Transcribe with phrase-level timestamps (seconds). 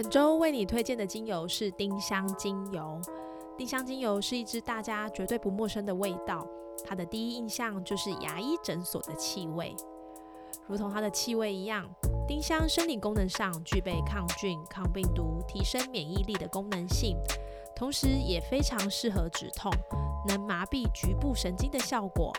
[0.00, 3.00] 本周为你推荐的精油是丁香精油。
[3.56, 6.46] 丁香精油是一支大家绝对不陌生的味道，
[6.86, 9.74] 它的第一印象就是牙医诊所的气味。
[10.68, 11.84] 如同它的气味一样，
[12.28, 17.16] 丁香生理功能上具备抗菌、抗病毒、提升免疫力的功能性，
[17.74, 19.68] 同时也非常适合止痛，
[20.28, 22.32] 能麻痹局部神经的效果，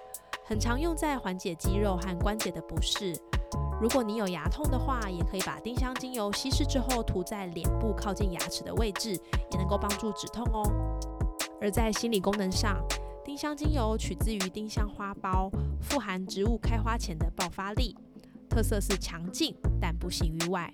[0.46, 3.14] 很常用在缓解肌肉和关节的不适。
[3.82, 9.12] 如果你有牙痛的话，也可以把丁香精油稀释之后涂在脸部靠近牙齿的位置，
[9.52, 11.00] 也能够帮助止痛哦。
[11.62, 12.78] 而在心理功能上，
[13.24, 15.50] 丁香精油取自于丁香花苞，
[15.82, 17.96] 富含植物开花前的爆发力，
[18.50, 20.70] 特色是强劲但不形于外，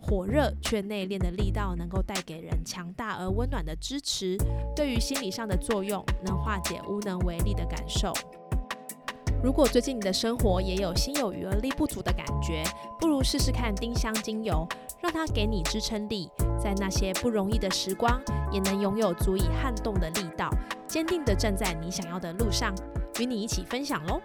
[0.00, 4.36] 火热却内敛的力道能够带给人强大而温暖的支持，
[4.76, 8.12] 对于心理上的作用，能化解无能为力的感受。
[9.44, 12.64] 如果最近你的生活也有心有余而力不足的感觉，
[12.98, 14.66] 不如试试看丁香精油，
[15.02, 18.18] 让它给你支撑力，在那些不容易的时光，
[18.50, 20.48] 也能拥有足以撼动的力道，
[20.86, 22.74] 坚定地站在你想要的路上，
[23.20, 24.18] 与你一起分享喽。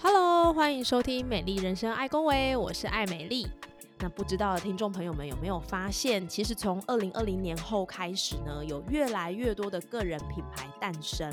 [0.00, 3.46] Hello，欢迎收听《美丽人生爱恭维》，我是爱美丽。
[3.98, 11.32] 那不知道听众朋友们有没有发现，其实从二零二零年后开始呢，有越来越多的个人品牌诞生。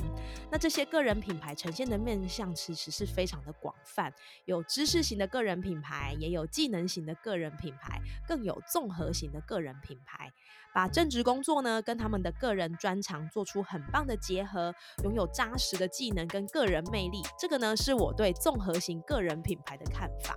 [0.50, 4.14] 那这些个人品牌呈现的面向其实是非常的广泛，
[4.46, 10.32] 有知识型的个人品牌，也有技能型的个人品牌，更有综合型的个人品牌。
[10.74, 17.22] 把正职工作呢跟他们的个人专长做出很棒的结合，拥有扎实的技能跟个人魅力。
[17.38, 20.36] 这个呢是我对综合型个人品牌的看法。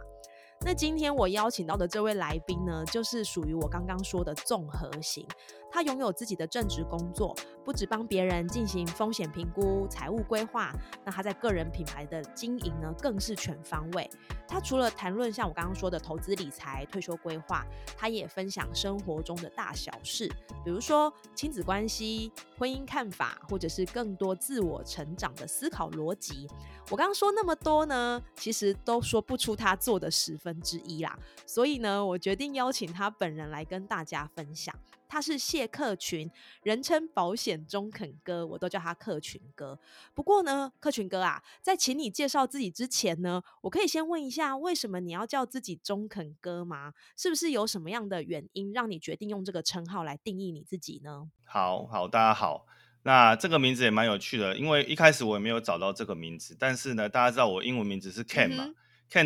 [0.67, 5.25] 那今天我邀请到的这位来宾呢，就是属于我刚刚说的综合型。
[5.71, 10.73] 他拥有自己的正职工作，不止帮别人进行风险评估、财务规划，
[11.05, 14.11] 那他在个人品牌的经营呢，更是全方位。
[14.49, 17.65] 他除了谈论像我刚刚说的投资理财、退休规划，
[17.97, 20.27] 他也分享生活中的大小事，
[20.65, 26.49] 比如说亲子关系、婚姻看法，或者是更多自我成长的思考逻辑。
[26.91, 31.19] 我刚刚说那么多呢，其实都说不出他做的十分之一啦。
[31.47, 34.75] 所以呢，我决定邀请他本人来跟大家分享。
[35.09, 36.29] 他是谢克群，
[36.65, 39.79] 人称保险中肯哥，我都叫他克群哥。
[40.15, 46.93] 不过呢，克群哥啊，在请你介绍自己之前呢，我可以先问一下，为什么你要叫自己中肯哥吗？
[47.17, 51.31] 是不是有什么样的原因让你决定用这个称号来定义你自己呢？
[51.45, 52.67] 好好，大家好。
[53.05, 58.69] 那这个名字也蛮有趣的，因为一开始我也没有找到这个名字，但是呢，大家知道我英文名字是 Ken 嘛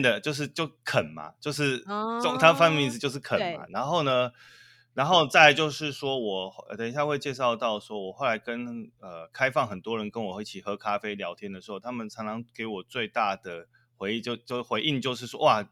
[0.01, 1.79] 的就是就肯嘛，就是
[2.23, 3.65] 中他翻译名字就是肯嘛。
[3.71, 4.31] 然后呢，
[4.95, 15.67] 然后再就是说我等一下会介绍到，说我后来跟呃开放很多人跟我一起喝咖啡聊天的时候，他们常常给我最大的回忆就就回应就是说哇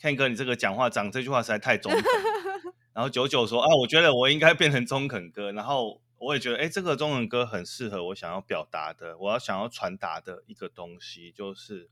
[0.00, 2.02] ，Ken 哥你这个讲话讲这句话实在太中肯。
[2.92, 6.02] 然后九九说啊，我觉得我应该变成中肯哥，然后。
[6.20, 11.88] 我也觉得，哎，这个中文歌很适合我想要表达的，我要想要传达的一个东西，就是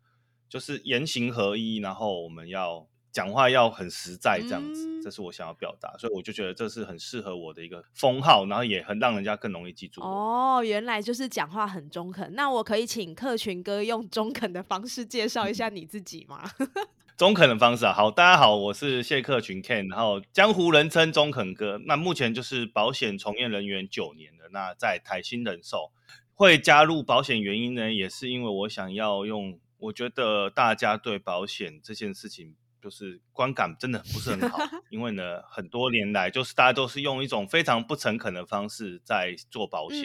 [0.49, 10.01] 就是言行合一，然后我们要讲话要很实在，这样子，这是我想要表达，所以我就觉得这是很适合我的一个封号，然后也很让人家更容易记住。
[10.03, 16.43] 哦，原来就是讲话很中肯，那我可以请客群哥用中肯的方式介绍一下你自己吗？
[17.17, 21.81] 中肯的方式啊，好，大家好，我是谢克群 Ken，然后江湖人称中肯哥。
[21.87, 24.51] 那目前就是保险从业人员九年了。
[24.53, 25.91] 那在台新人寿
[26.35, 34.59] 会加入保险原因呢，也是因为我想要用，我觉得大家对保险这件事情就是观感真的不是很好，
[34.91, 40.03] 因为呢，很多年来就是大家都是用一种非常不诚恳的方式在做保险，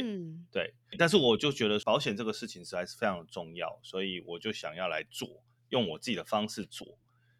[0.52, 0.74] 对。
[0.98, 5.44] 但是我就觉得保险这个事情实在是非常重要，所以我就想要来做。
[5.70, 6.98] 用我自己的方式做，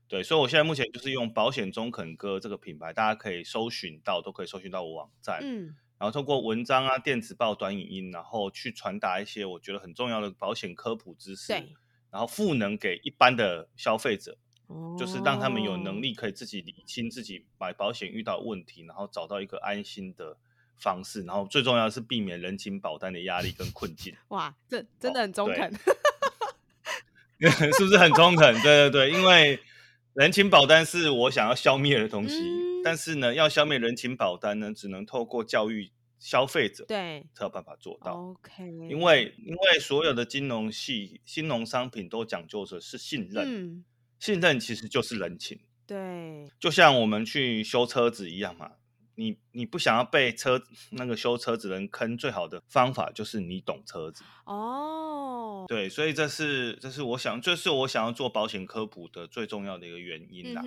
[0.08, 11.74] 对，所以我现在目前就是用保险中肯哥这个品牌，大家可以搜寻到，都可以搜寻到我网站，嗯，然后通过文章啊、电子报、短影音，然后去传达一些我觉得很重要的保险科普知识，对，
[12.12, 14.38] 然后赋能给一般的消费者，
[14.68, 20.38] 哦，就是让他们有能力可以自己理清自己买保险遇到问题，然后找到一个安心的
[20.78, 24.14] 方式，然后最重要的是避免人情保单的压力跟困境。
[24.28, 25.74] 哇，这真的很中肯。
[27.40, 28.54] 是不是很中肯？
[28.62, 29.60] 对对对，因为
[30.14, 32.36] 人情保单是我想要消灭的东西。
[32.84, 35.92] 但是呢，要消灭人情保单呢，只能透过教育
[36.22, 38.14] 消费者，对，才有办法做到。
[38.14, 43.84] OK，因为因为所有的金融系、金融商品都讲究的是信任，
[44.20, 45.60] 信任其实就是人情。
[45.88, 48.74] 对，就像我们去修车子一样嘛。
[49.16, 50.62] 你你不想要被车
[50.92, 55.66] 那个修车子人坑，最好的方法就是你懂车子哦。
[55.68, 60.62] 对，所以这是这是我想，这是我想要做保险科普的最重要的一个原因啦。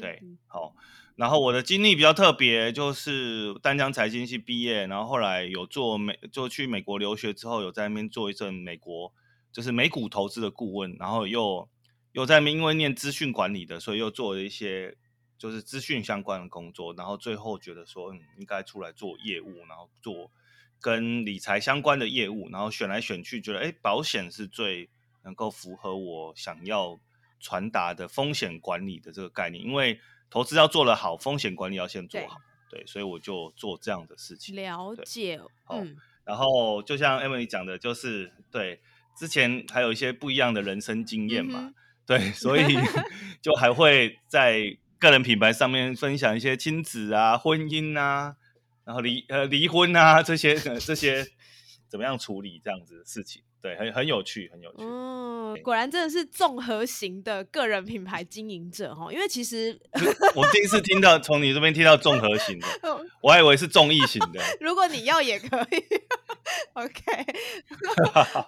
[0.00, 0.74] 对，好。
[1.16, 9.12] 然后我的经历比较特别，就是丹江财经系毕业，然后后来有做美，就去美国留学之后，有在那边做一阵美国
[9.50, 11.68] 就是美股投资的顾问，然后又
[12.12, 14.96] 又在那边因为念资讯管理的，所以又做了一些。
[15.38, 20.32] 就是资讯相关的工作，然后最后觉得说，嗯，应该出来做业务，然后做
[20.80, 24.90] 跟理财相关的业务，然后选来选去，觉得哎，保险是最
[25.22, 26.98] 能够符合我想要
[27.38, 29.64] 传达的风险管理的这个概念。
[29.64, 32.38] 因为投资要做得好，风险管理要先做好，
[32.68, 34.56] 对，所以我就做这样的事情。
[34.56, 35.40] 了解，
[35.70, 35.96] 嗯。
[36.24, 38.80] 然后就像 Emily 讲的，就是对
[39.16, 41.72] 之前还有一些不一样的人生经验嘛，
[42.04, 42.76] 对，所以
[43.40, 44.76] 就还会在。
[44.98, 48.34] 个人品牌上面分享一些亲子啊、婚姻啊，
[48.84, 51.26] 然后离呃离婚啊这些 这些
[51.88, 54.78] 怎么样处理这样子的事情，对，很很有趣，很有趣。
[54.80, 59.80] 嗯，果然真的是综合型的个人品牌经营者哈，因为其实
[60.34, 62.66] 我第一次听到 从你这边听到综合型的，
[63.22, 64.42] 我还以为是综艺型的。
[64.60, 65.84] 如果你要也可以
[66.74, 67.00] ，OK。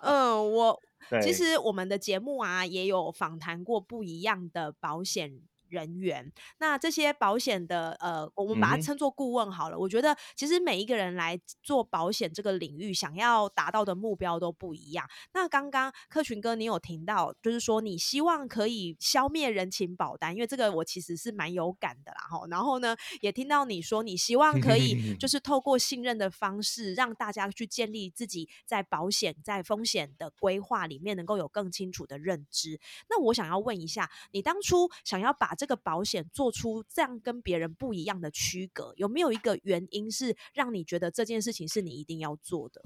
[0.03, 0.81] 嗯，我
[1.23, 5.41] 其实我们的节目啊也有访谈过不一样的保险。
[5.71, 9.79] 人员，那这些保险的呃，我们把它称作顾问好了。
[9.79, 15.09] 我觉得其实每一个人来做保险这个领域，想要达到的目标都不一样。
[15.33, 22.21] 那刚刚客群哥，你有听到，就是说你希望可以消灭人情保单，因为这个我其实是蛮有感的啦。
[22.29, 32.81] 哈，然后呢，也听到你说你希望可以就 是透过信任的方式，让大家去建立自己在保险在风险的规划里面能够有更清楚的认知。
[33.09, 42.81] 那我想要问一下，你当初想要把这个保险做出这样跟别人不一样的区隔，有没有一个原因是让你觉得这件事情是你一定要做的？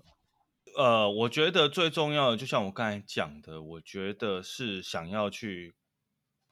[0.76, 5.76] 呃，我觉得最重要的，就像我刚才讲的，我觉得是想要去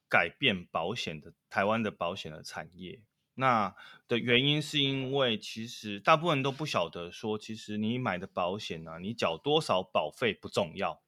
[0.08, 3.02] 改变保险的台湾的保险的产业。
[3.34, 3.74] 那
[4.06, 11.02] 的原因是因为其实大部分人都不晓得说，其实你买的保险呢，你缴多少保费不重要，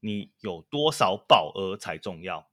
[0.00, 2.48] 你有多少保额才重要，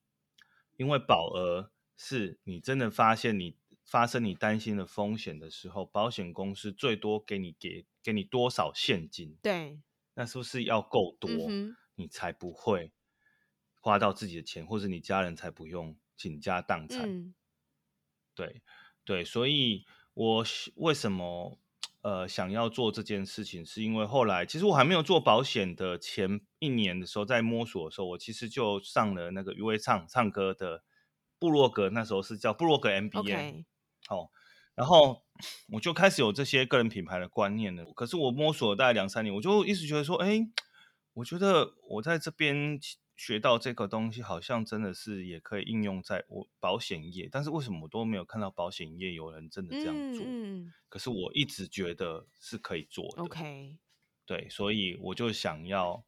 [0.76, 1.70] 因为保额。
[2.06, 3.56] 是你真的发现你
[3.86, 9.38] 发生你担心的风险的时候，保险公司最多给你给给你多少现金？
[9.42, 9.80] 对，
[10.16, 11.30] 那是不是要够多，
[11.96, 12.92] 你才不会
[13.80, 17.34] 花到自己的钱，或者你家人才不用倾家荡产？
[18.36, 18.62] 对
[19.06, 20.46] 对，所以我
[20.76, 21.58] 为什么
[22.02, 30.84] 呃想要做这件事情，是因为后来其实我还没有做保险的前一年的时候，在摸索的时候，我其实就上了那个余威唱唱歌的。
[31.44, 33.66] 布洛格那时候是叫布洛格 MBA，
[34.08, 34.32] 好，
[34.76, 35.24] 然后
[35.74, 37.84] 我就开始有这些个人品牌的观念了。
[37.94, 40.40] 可是我摸索了大概两三年，我就一直觉得说，哎，
[41.16, 42.80] 我觉得我在这边
[43.18, 47.28] 学到这个东西，好像真的是也可以应用在我保险业。
[47.30, 50.26] 但是为什么我都没有看到保险业有人真的这样做？
[50.88, 53.22] 可是我一直觉得是可以做的。
[53.22, 53.76] OK，
[54.26, 56.06] 对，所以我就想要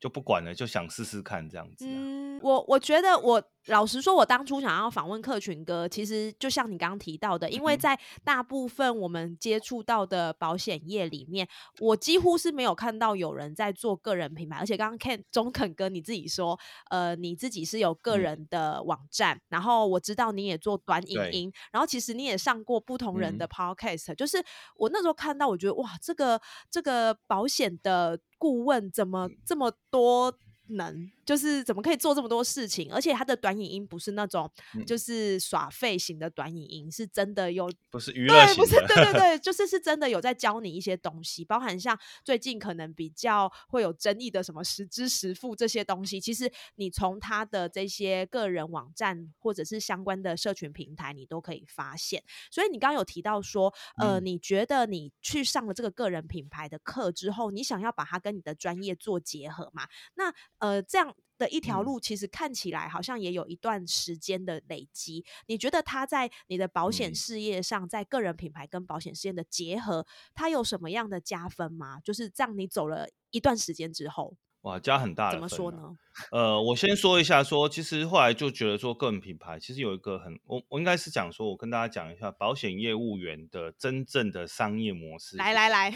[0.00, 1.86] 就不管了，就想试试看这样子。
[1.88, 3.48] 嗯，我我觉得我。
[3.66, 11.46] 老实说，我当初想要访问客群哥，其实就像你刚刚提到的，因为在大部分我们接触到的保险业里面，
[11.78, 14.56] 我几乎是没有看到有人在做个人品牌。
[14.58, 16.58] 而且刚刚 Ken 中肯哥你自己说，
[16.90, 24.14] 呃，你自己是有个人的网站，然后我知道你也做短影音，然后其实你也上过不同人的 Podcast。
[24.16, 24.44] 就是
[24.76, 30.34] 我那时候看到，我觉得哇，这个这个保险的顾问怎么这么多？
[30.68, 32.92] 能就是怎么可以做这么多事情？
[32.92, 34.50] 而且他的短影音不是那种
[34.86, 52.22] 就是耍废型的短影音，是真的有不是娱乐型，不是对对对，就是是真的有在教你一些东西，包含像最近可能比较会有争议的什么实支实付这些东西，其实你从他的这些个人网站或者是相关的社群平台，你都可以发现。
[52.50, 59.86] 所以你刚刚有提到说，呃，你觉得你去上了这个个人品牌的课之后，你想要把它跟你的专业做结合嘛？
[60.14, 65.24] 那呃，这样的一条路，其实看起来好像也有一段时间的累积。
[65.46, 71.98] 你觉得他在你的保险事业上，在个人品牌跟保险事业的结合，它有什么样的加分吗？
[72.04, 75.32] 就是这样，你走了一段时间之后，哇，加很大的。
[75.32, 75.96] 怎么说呢？
[76.30, 85.36] 呃，我先说一下，说其实后来就觉得说个人品牌其实有一个很，我我应该是讲说，我跟大家讲一下保险业务员的真正的商业模式。
[85.36, 85.90] 来来来，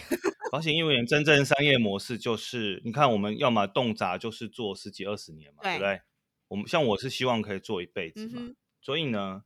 [0.51, 6.01] 保险业务员真正商业模式就是，你看我们要么动辄就是做十几二十年嘛，对不对？
[6.49, 9.43] 我们像我是希望可以做一辈子嘛，所以呢，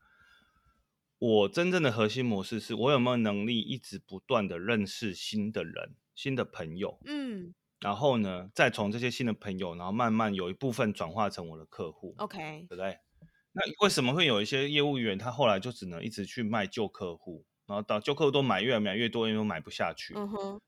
[1.18, 7.54] 我真正的核心模式是我有没有能力一直不断的认识新的人、新的朋友，嗯。
[7.80, 12.98] 然后呢，再从这些新的朋友，然后慢慢有一部分转化成我的客户，OK，对不对？
[13.52, 20.12] 那为什么会有一些业务员他后来就只能一直去卖旧客户，然后到旧客户都买越来越多，因为都买不下去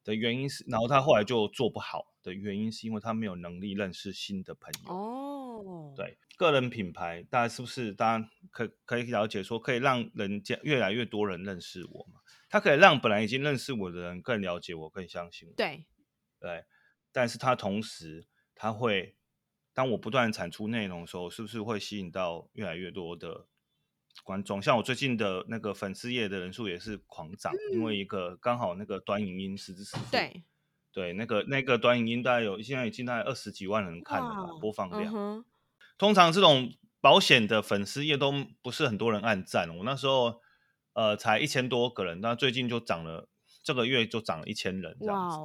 [0.05, 4.95] 的原因是，然后他后来就做不好的原因是因为他没有能力认识新的朋友。
[4.95, 12.21] 哦，对，个人品牌大家是不是大家可可以了解说，可以让人家越来越多人认识我嘛？
[12.49, 15.55] 他可以让本来已经认识我的人更了解我，更相信我。
[15.57, 15.85] 对，
[16.39, 16.63] 对。
[17.11, 19.17] 但是它同时，他会
[19.75, 23.49] 当我不断产出内容的时候，是不是会吸引到越来越多的
[24.25, 24.61] 观众？
[24.63, 30.43] 像我最近的那个粉丝页的人数也是狂涨，因为一个刚好那个短影音十之十对
[30.93, 35.45] 对，那个那个短影音大概有现在已经大概二十几万人看了播放量。
[35.99, 40.41] 通常这种保险的粉丝页都不是很多人按赞，我那时候
[40.93, 43.29] 呃才一千多个人，那最近就涨了，
[43.63, 45.37] 这个月就涨了一千人这样子。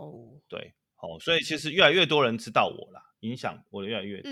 [0.47, 0.73] 对。
[0.99, 4.31] 哦，所以其实越来越多人知道我啦，影响我的越来越多。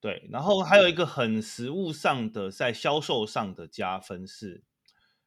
[0.00, 4.62] 对，然后还有一个很实物上的，在销售上的加分是，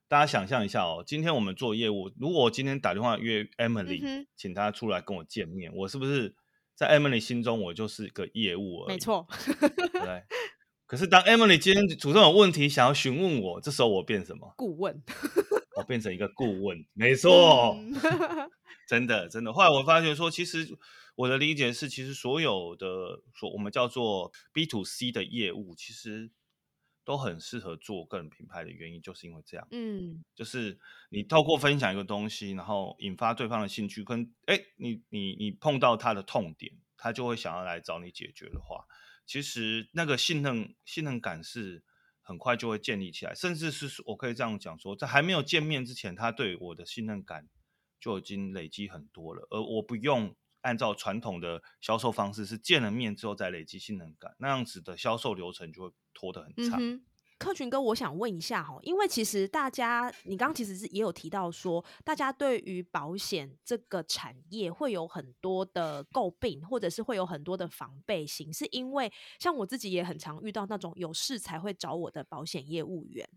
[0.08, 6.36] 大家想象一下哦，今天我们做业务，如果我今天打电话约 Emily，请她出来跟我见面，我是不是
[6.76, 8.94] 在 Emily 心中我就是个业务而已？
[8.94, 9.28] 没错。
[9.94, 10.24] 对。
[10.86, 14.54] 可是当 Emily 今天主动有问题想要询问我，这时候我变什么？
[14.58, 15.02] 顾问。
[15.76, 17.76] 我变成一个顾问，没 错。
[18.88, 19.52] 真的，真的。
[19.52, 20.68] 后来我发现说，其实
[21.16, 26.32] 我的理解是，其实所有的说我们叫做 B to C 的业务，其实
[27.04, 29.68] 都很适合做个人品牌的原因，就是因为这样。
[29.72, 30.80] 嗯，就是
[31.10, 38.86] 你透过分享一个东西，然后引发对方的兴趣，跟哎，你你你碰到他的痛点，他就会想要来找你解决的话，
[39.26, 41.84] 其实那个信任信任感是
[42.22, 47.50] 很快就会建立起来，甚至是我可以这样讲说，在还没有见面之前，他对我的信任感。
[48.00, 57.02] 就已经累积很多了，而我不用按照传统的销售方式，是见了面之后再累积信任感，那样子的销售流程就会拖得很长。
[57.40, 73.28] 客群哥，我想问一下哈，因为其实大家，你刚刚其实是也有提到说，大家对于保险这个产业会有很多的诟病，或者是会有很多的防备心，是因为像我自己也很常遇到那种有事才会找我的保险业务员。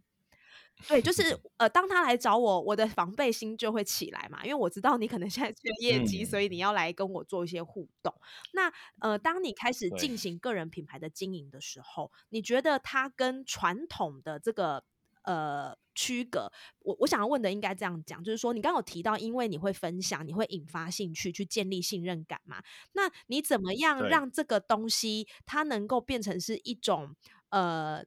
[0.88, 8.14] 对，就是呃，当他来找我，我的防备心就会起来嘛，因为我知道你可能现在缺 业绩，所以你要来跟我做一些互动。
[8.52, 14.84] 那呃，当你开始进行个人品牌的经营的时候，你觉得它跟传统的这个
[15.24, 16.52] 呃区隔？
[16.80, 22.62] 我我想要问的应该这样讲，就是说你刚刚有提到，因为你会分享，你会引发兴趣，去建立信任感嘛？
[22.92, 27.16] 那你怎么样让这个东西它能够变成是一种
[27.48, 28.04] 呃？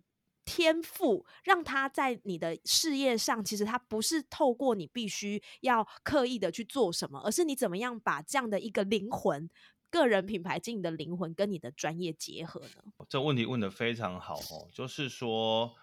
[0.51, 9.48] 天赋让他在你的事业上，其实他不是透过你必须要刻意的去做什么，而是你怎么样把这样的一个灵魂、
[9.91, 13.06] 个人品牌经营的灵魂跟你的专业结合呢？
[13.08, 15.75] 这问题问的非常好哦，就是说，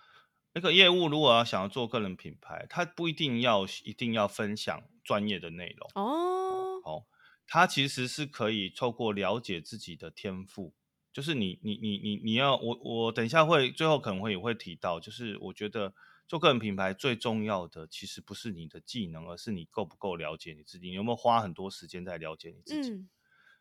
[0.54, 7.04] 那个业务如果要想要做个人品牌，他不一定要一定要分享专业的内容哦，哦，
[7.46, 10.74] 他其实是可以透过了解自己的天赋。
[11.16, 15.94] 就是你你你你你要我我等一下会最后可能会也会提到，就是我觉得
[16.28, 22.90] 做个人品牌最重要的其实不是你的技能，而是你够不够了解你自己，你有没有花很多时间在了解你自己？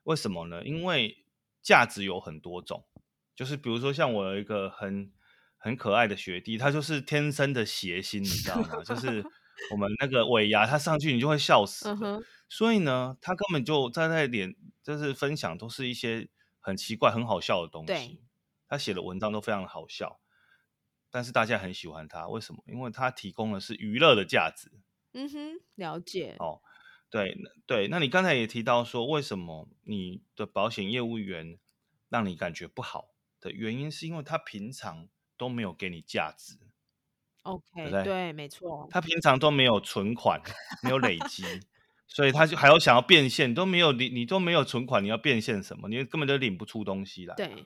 [0.04, 0.66] 为什么呢？
[0.66, 1.24] 因为
[1.62, 2.84] 价值有很多种，
[3.34, 5.14] 就是比如说像我有一个很
[5.56, 8.84] 很可爱的学弟，他就是天生的谐星，你知道吗？
[8.84, 9.24] 就是
[9.72, 11.88] 我们那个尾牙，他上去你就会笑死。
[12.50, 16.28] 所以呢，他根本就在那脸，就是分享都是一些。
[16.66, 18.20] 很奇怪、很好笑的东西。
[18.68, 20.20] 他写的文章都非常好笑，
[21.12, 22.28] 但是大家很喜欢他。
[22.28, 22.64] 为什么？
[22.66, 24.72] 因为他提供的是娱乐的价值。
[25.14, 26.36] 嗯哼，了解。
[26.40, 26.64] 哦，
[27.12, 27.88] 对对。
[27.90, 31.60] 那你刚才也提到说，为什么你的保险业务员
[32.10, 35.08] 让你感觉不好的原因，是因为他平常
[35.38, 36.58] 都没有给你价值。
[37.44, 38.34] OK，对对？
[38.34, 38.88] 没错。
[38.90, 40.42] 他平常都没有存款，
[40.82, 41.44] 没有累积。
[42.08, 45.90] 所以他就还要想要变现，都没有你，你都没有存款，你要变现什么？
[45.90, 47.36] 你根本就领不出东西来。
[47.36, 47.66] 对，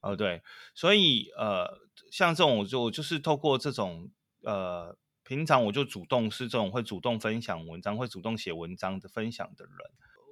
[0.00, 0.42] 哦对，
[0.74, 1.80] 所以呃，
[2.12, 4.10] 像这种我就就是透过这种
[4.42, 9.74] 呃，平常我就主动是这种会主动分享文章，会主动写文章的分享的人，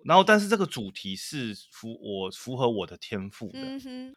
[0.04, 3.60] 然后但是这个主题是符我符合我的天赋的，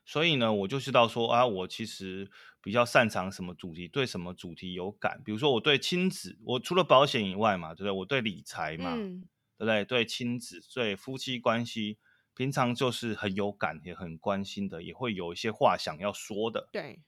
[0.05, 2.29] 所以呢，我就知道说啊，我其实
[2.61, 5.21] 比较擅长什么主题，对什么主题有感。
[5.23, 7.91] 比如说我对亲子，我除了保险以外嘛，对不对？
[7.91, 9.19] 我对理财嘛，对
[9.59, 9.85] 不对？
[9.85, 11.97] 对亲子，对夫妻关系，
[12.35, 17.01] 平常就是很有感，也很关心的，也会有一些话想要说的，对，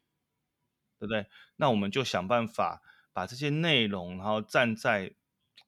[1.00, 1.26] 对不对？
[1.56, 2.82] 那我们就想办法
[3.12, 5.16] 把这些内容，然后站在。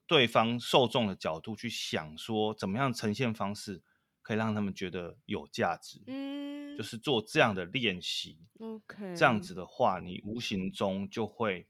[0.10, 3.84] 对方受众的角度去想，说怎么样呈现方式
[4.24, 11.68] 可以让他们觉得有价值，嗯，就是做这样的练习，OK，这样子的话，你无形中就会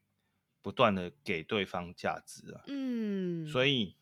[0.61, 3.97] 不断的给对方价值啊，嗯，所以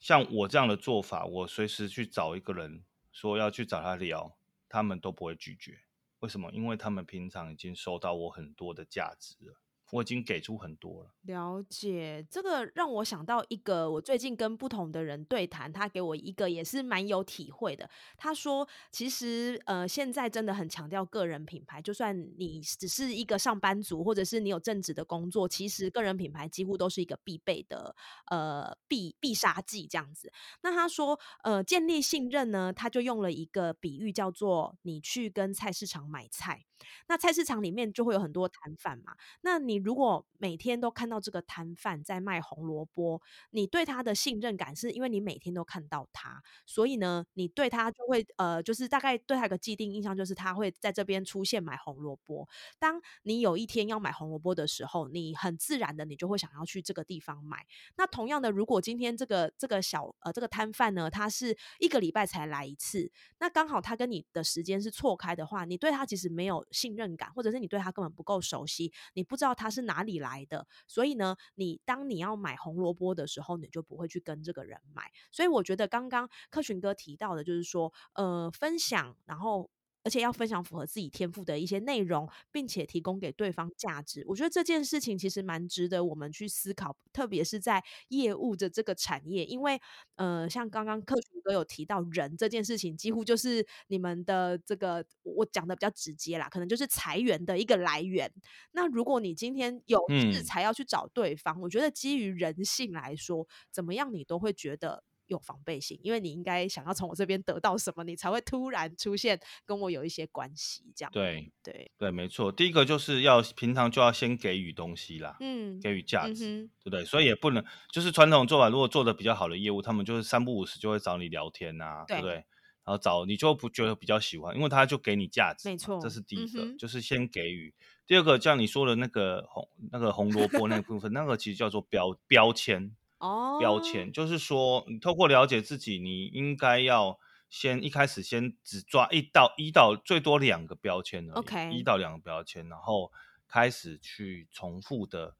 [0.00, 4.36] 像我这样的做法，我随时去找一个人说要去找他聊，
[4.68, 5.82] 他们都不会拒绝，
[6.18, 6.50] 为什么？
[6.50, 9.60] 因为他们平常已经收到我很多的价值了。
[9.90, 11.10] 我已经给出很多了。
[11.22, 17.88] 了解，这个让我想到一个，我最近跟不同的人对谈，他给我一个也是蛮有体会的。
[18.16, 27.94] 他说，其实呃，现在真的很强调个人品牌，就算你只是一个上班族，或者是你有正职的工作，其实个人品牌几乎都是一个必备的
[28.30, 30.32] 呃必必杀技这样子。
[30.62, 36.64] 那他说，呃，建立信任呢，他就用了一个比喻，叫做你去跟菜市场买菜。
[37.06, 43.20] 那菜市场里面就会有很多摊贩嘛，那你如果每天都看到这个摊贩在卖红萝卜，
[43.50, 52.48] 你对他的信任感是因为你每天都看到他，所以呢，你对他就会呃，就是大概对他有个既定印象，就是他会在这边出现买红萝卜。
[52.78, 57.66] 当你有一天要买红萝卜的时候，你很自然的你就会想要去这个地方买。
[57.96, 66.64] 那同样的，如果今天这个这个小呃这个摊贩呢，他是一个礼拜才来一次，那刚好他跟你的时间是错开的话，你对他其实没有。
[66.70, 75.10] 信任感，或者是你对他根本不够熟悉，你不知道他是哪里来的，所以呢，你当你要买红萝卜的时候，你就不会去跟这个人买。
[75.32, 79.70] 所以我觉得刚刚克群哥提到的，就是说，呃，分享，然后。
[80.08, 84.24] 而且要分享符合自己天赋的一些内容，并且提供给对方价值。
[84.26, 89.78] 我觉得这件事情其实蛮值得我们去思考，特别是在业务的这个产业，因为
[90.16, 98.32] 呃，像刚刚客群哥有提到人这件事情，几乎就是你们的这个我讲的比较直接啦，可能就是裁员的一个来源。
[98.72, 105.04] 那如果你今天有事才要去找对方，我觉得基于人性来说，怎么样你都会觉得。
[105.28, 111.12] 有防备心，因为你应该想要从我这边得到什么，你才会突然出现跟我有一些关系，这样。
[111.12, 112.50] 对对对，没错。
[112.50, 117.04] 第一个就是要平常就要先给予东西啦，嗯，给予价值，对不对？
[117.04, 122.44] 所以也不能就是传统做法，如果做的比较好的业务，他们就是三不五时就会找你聊天呐，对不对？
[122.84, 127.74] 然后找你就不觉得比较喜欢，因为他就给你价值，没错，这是第一个，就是先给予。
[128.06, 132.96] 第二个像你说的那个红那个红萝卜那部分，那个其实叫做标标签。
[133.18, 143.10] 哦，标签就是说，你透过了解自己，你应该要先一开始先只抓一到一到最多两个标签，OK，一到两个标签，然后
[143.48, 145.34] 开始去重复的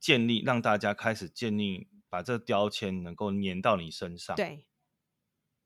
[0.00, 4.34] 建立，让大家开始建立，把这个标签能够粘到你身上。
[4.36, 4.64] 对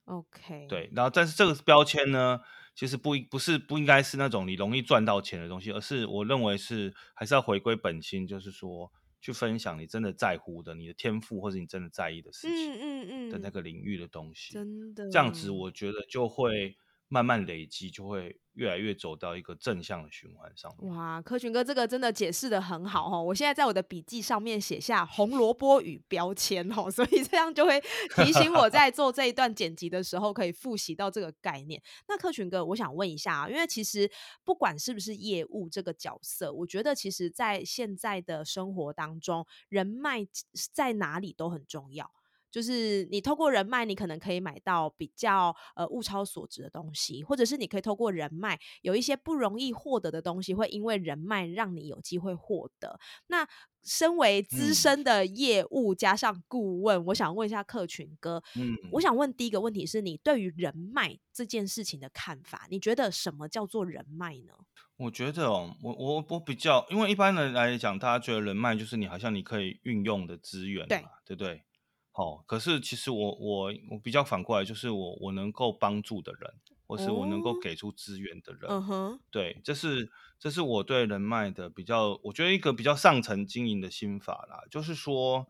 [0.06, 2.40] ，OK，对，然后但是这个标签呢，
[2.74, 8.90] 其实不不是不应该是那种你容易赚到钱的东西，而是我认为是还是要回归本心，就是说。
[9.22, 14.94] 去分享你真的在乎的、你的天赋或者你真的在意的事情，嗯嗯嗯的那个领域的东西，真。
[14.94, 16.76] 的这样子，我觉得就会
[17.12, 18.38] 慢慢累积，就会。
[18.55, 20.70] 越来越走到一个正向的循环上。
[20.81, 23.22] 哇，柯群哥这个真的解释的很好哦！
[23.22, 27.83] 我现在在我的笔记上面写下红萝卜与标签哦，所以这样就会
[28.14, 31.83] 提醒我在做这一段剪辑的时候可以复习到这个概念。
[32.07, 34.11] 那柯群哥，我想问一下啊，因为其实
[34.44, 40.27] 不管是不是业务这个角色，我觉得其实在现在的生活当中，人脉
[40.75, 42.11] 在哪里都很重要。
[42.53, 53.01] 就是你透过人脉，你可能可以买到比较呃物超所值的东西，或者是你可以透过人脉有一些不容易获得的东西，会因为人脉让你有机会获得。
[53.29, 53.49] 那
[53.83, 62.67] 身为资深的业务加上顾问，我想问一下客群哥，嗯，我想问第一个问题是你对于人脉这件事情的看法？
[62.71, 64.53] 你觉得什么叫做人脉呢？
[64.99, 71.65] 我觉得哦，我我我比较，因为一般人来讲，大家觉得人脉就是你好像你可以运用的资源，对对不对？
[72.14, 76.55] 好，可是其实我我我比较反过来，就是我我能够帮助的人，
[76.87, 85.48] 或是我能够给出资源的人，嗯哼，对，这是这是我对人脉的比较，我觉得一个比较上层经营的心法啦，就是说，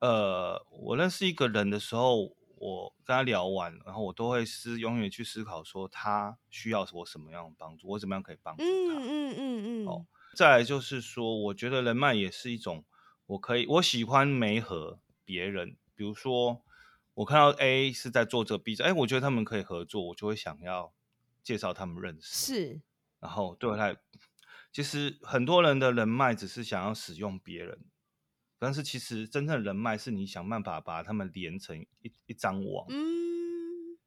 [0.00, 12.84] 呃，我认识一个人的时候，我跟他聊完，然后我都会思永远去思考说他需要我什么样的帮助，我怎么样可以帮助他，嗯嗯嗯嗯，哦，再来就是说，我觉得人脉也是一种，
[13.26, 15.00] 我可以我喜欢媒合。
[15.24, 16.62] 别人，比如说，
[17.14, 20.92] 我看到 A 是在做这个 B，哎，我觉得他们可以合作，我就会想要
[21.42, 22.54] 介绍他们认识。
[22.54, 22.80] 是，
[23.20, 23.96] 然后对我来，
[24.72, 27.84] 其实很多人的人脉只是想要使用别人，
[28.58, 32.86] 但是其实真正人脉是你想办法把他们连成一一张网。
[32.88, 33.98] 嗯，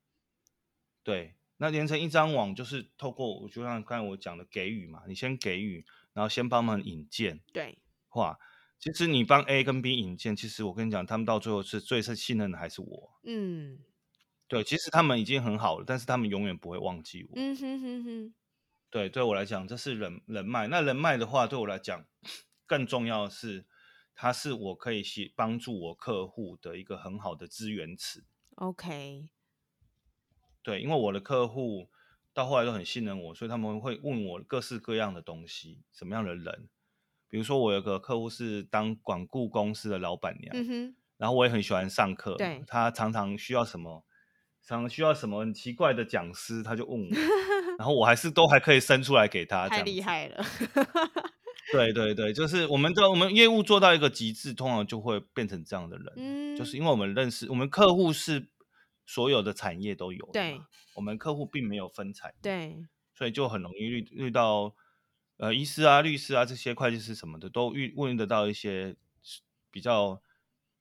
[1.04, 7.40] 对，那连成一张网就是透过，我就像刚才我讲的给予嘛，你先给予，然后先帮忙引荐。
[7.54, 8.38] 对，话。
[8.80, 13.20] 其实你帮 A 跟 B 引荐，其实我跟你讲，他们到最后是最是信任的还是我。
[13.24, 13.80] 嗯，
[14.48, 17.32] 对，其实他们已经很好了，但是他们永远不会忘记我。
[17.36, 18.34] 嗯哼哼哼。
[18.90, 20.68] 对，对我来讲，这是人人脉。
[20.68, 22.06] 那人脉的话，对我来讲，
[22.66, 23.66] 更重要的是，
[24.16, 28.24] 它是我可以协帮助我客户的一个很好的资源池。
[28.56, 29.30] OK。
[30.62, 31.90] 对，因为我的客户
[32.32, 36.70] 到后来都很信任我，所以他们会问我各式各样的东西，什么样的人。
[37.30, 40.56] 比如说，我有个客户是当管顾公司的老板娘，
[41.18, 44.06] 然后我也很喜欢上课，对，他常常需要什么，
[44.64, 47.08] 常常需要什么很奇怪的讲师，他就问我，
[47.78, 50.46] 然后我还是都还可以生出来给他，太厉害了。
[51.74, 58.48] 对对对，就是我们的我们业务做到一个极致，通常就会变成这样的人，就是因为我们认识我们客户是
[59.06, 60.62] 所有的产业都有，对，
[60.96, 62.78] 我们客户并没有分产，对，
[63.14, 64.74] 所以就很容易遇遇到。
[65.38, 68.96] 呃，医师啊、律师啊，这些会计师什么的，都遇问得到一些
[69.72, 70.22] 比较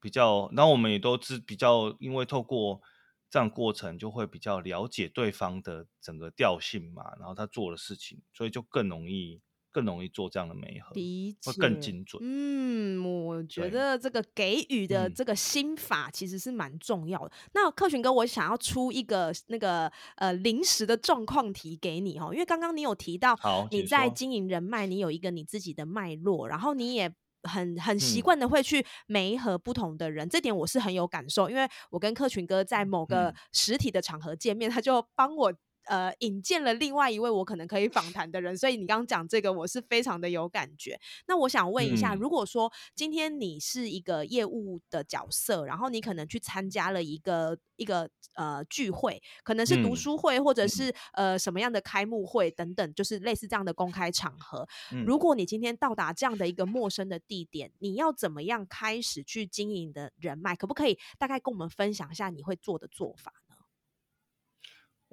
[0.00, 2.80] 比较，然后我们也都知比较，因为透过
[3.28, 9.40] 这样过程，就会比较了解对方的整个调性嘛，然后他做的事情，所以就更容易。
[9.76, 12.18] 更容易做这样的美合，会更精准。
[12.24, 17.30] 嗯，我觉得这个给予的这个心法其实是蛮重要的。
[17.52, 23.38] 那克群哥，我想要出一个那个呃临时的状况题给你哈，因为刚刚你有提到，
[23.70, 27.12] 你在经营人脉，你有一个你自己的脉络，然后你也
[27.42, 35.52] 很很习惯的会去媒合不同的人，这点我是很有感受，因为我跟克群哥在某个实体的场合见面，他就帮我。
[35.86, 40.98] 呃，引荐了另外一位我可能可以访谈的人，所以你刚刚讲这个，我是非常的有感觉。
[41.26, 54.66] 那我想问一下，如果说今天你是一个业务的角色，然后你可能去参加了一个一个呃聚会，可能是读书会，或者是呃什么样的开幕会等等，就是类似这样的公开场合。
[55.04, 60.56] 如果你今天到达这样的一个陌生的地点，你要怎么样开始去经营的人脉？
[60.56, 63.32] 可不可以大概跟我们分享一下你会做的做法？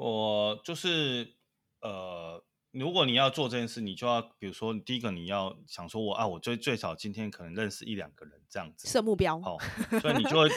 [0.04, 1.36] 我就是
[1.80, 9.58] 呃，如果你要做这件事，你就要比如说，第一个你要想说，我啊，我最最少今天可能认识一两个人这样子设目标，好，
[10.02, 10.50] 所以你就会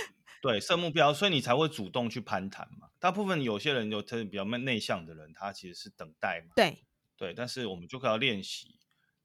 [0.43, 2.89] 对设目标，所以你才会主动去攀谈嘛。
[2.99, 6.83] 大部分有些人就特别比较内向的人，他其实是等待嘛，对。
[7.17, 8.81] 对，但是我们就可要练习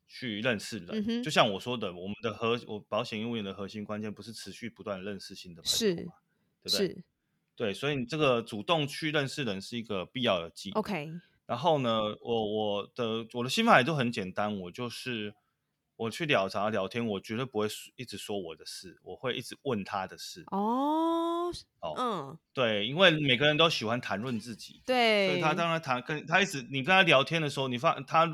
[0.07, 6.13] 去认识人，就像我说的，我们的核我保险业务员的核心关键不是持续不断认识新的朋友嘛，
[6.63, 7.03] 对不对？
[7.55, 10.79] 对，所以你这个主动去认识人是一个必要的技能。
[10.79, 11.11] OK，
[11.45, 15.35] 然后呢，我我的我的心法也都很简单，我就是
[15.97, 20.43] 我去聊杂聊天，我绝对不会一直说我的事，我会一直问他的事。
[20.47, 28.25] 哦，哦，嗯，对，因为每个人都喜欢谈论自己，对，所以他当然谈跟他一直你跟他聊天的时候，你发他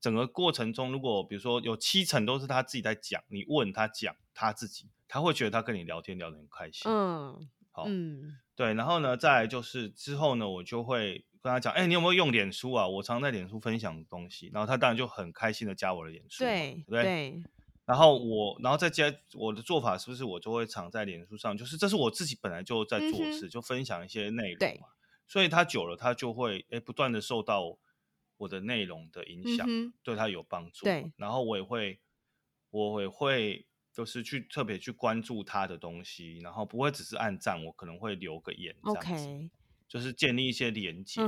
[0.00, 6.90] 整个过程中，如果比如说有七成都是他自己在讲，你问他讲他自己，他会觉得他跟你聊天聊得很开心。
[6.90, 8.38] 嗯，好，嗯。
[8.60, 12.86] 对，然后呢，再来就是之后呢，我就会跟他讲，哎，你有没有用脸书啊？
[12.86, 17.42] 我常在脸书分享东西，然后他当然就很开心的加我的脸书，对对。
[17.86, 24.88] 然后我，然后再加我的做法是不是我就会常在脸书上，就是这是我自己本来就在做事，就分享一些内容嘛。
[25.26, 27.78] 所以他久了，他就会哎不断的受到
[28.36, 29.66] 我的内容的影响，
[30.02, 30.84] 对他有帮助。
[30.84, 31.98] 对，然后我也会，
[32.68, 33.66] 我也会。
[33.92, 39.50] 就是去特别去关注他的东西，然后不会只是按赞，我可能会留个言这样子，
[39.88, 41.20] 就是建立一些连接。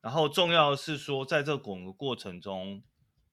[0.00, 2.82] 然后重要的是说，在这整个过程中，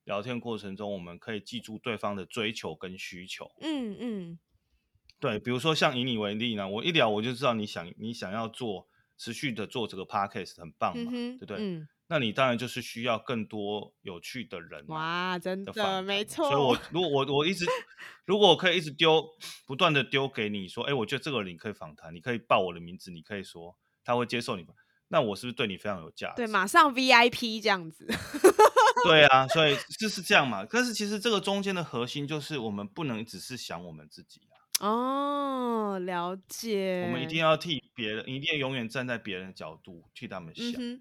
[0.04, 3.50] 聊天过程中，我们可以记住对方的追求跟需求。
[3.60, 4.38] 嗯嗯，
[5.20, 11.86] 对，比如说像以你为例呢，我一聊我就知道你想你想要做持续的做这个 podcast 很棒嘛，对不对？
[12.12, 16.50] 那你当然就是需要更多有趣的人哇，真的没错。
[16.50, 17.64] 所以，我如果我我一直
[18.26, 19.24] 如果我可以一直丢，
[19.66, 24.74] 不断的丢给你说，哎，我觉得这个人可以访谈，你可以报我的名字，你可以说他会接受你吗？
[25.08, 26.34] 那我是不是对你非常有价值？
[26.36, 28.06] 对，马上 VIP 这样子。
[29.04, 30.66] 对啊，所以就是这样嘛。
[30.68, 34.86] 但是其实这个中间的核心就是我们不能只是想我们自己啊。
[34.86, 37.06] 哦，了解。
[37.06, 41.00] 我们一定要替别人，一定要永远站在别人的角度替他们想。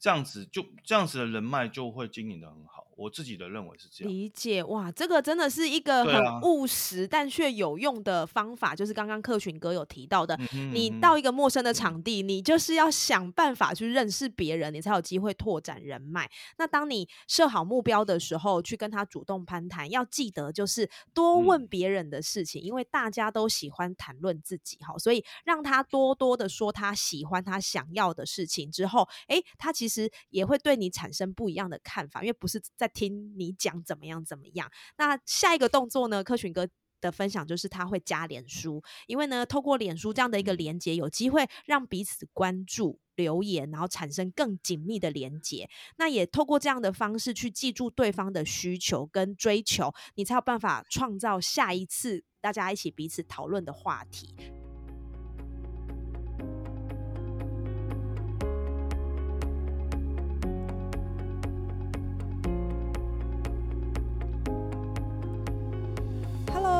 [0.00, 2.89] 这样子就这样子的人脉就会经营的很好。
[3.00, 4.12] 我自己的认为是这样。
[4.12, 10.38] 理解哇，这个真的是一个很务实但却有用的方法，就是刚刚客群哥有提到的，
[10.74, 16.30] 你到一个陌生的场地，你就是要想办法去认识别人，你才有机会拓展人脉。
[16.58, 32.89] 那当你设好目标的时候，去跟他主动攀谈，要记得就是多问别人的事情，因为大家都喜欢谈论自己哈，所以让他多多的说他喜欢他想要的事情之后，哎，他其实也会对你产生不一样的看法，因为不是在。
[32.94, 34.70] 听你讲怎么样怎么样？
[34.96, 36.22] 那下一个动作呢？
[36.22, 36.68] 柯群哥
[37.00, 45.68] 的分享就是他会加脸书，因为呢，透过脸书这样的一个连接，有机会让彼此关注、留言，然后产生更紧密的连接。
[45.96, 54.36] 那也透过这样的方式去记住对方的需求跟追求，你才有办法创造下一次大家一起彼此讨论的话题。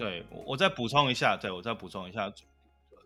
[0.00, 2.32] 对，我再补充一下，对我再补充一下，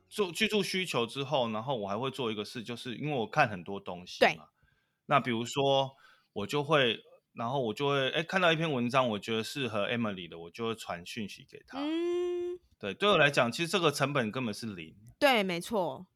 [0.08, 4.46] 做居住需求之后，然后我还会做一个事，就是因为我看很多东西嘛，
[5.06, 5.90] 那比如说
[6.32, 7.00] 我就会，
[7.32, 11.80] 然后我就会，哎，看到一篇文章，我觉得适合 Emily 的，我就会传讯息给他。
[11.80, 14.94] 嗯，对，对我来讲，其实这个成本根本是零。
[15.18, 16.06] 对，没错。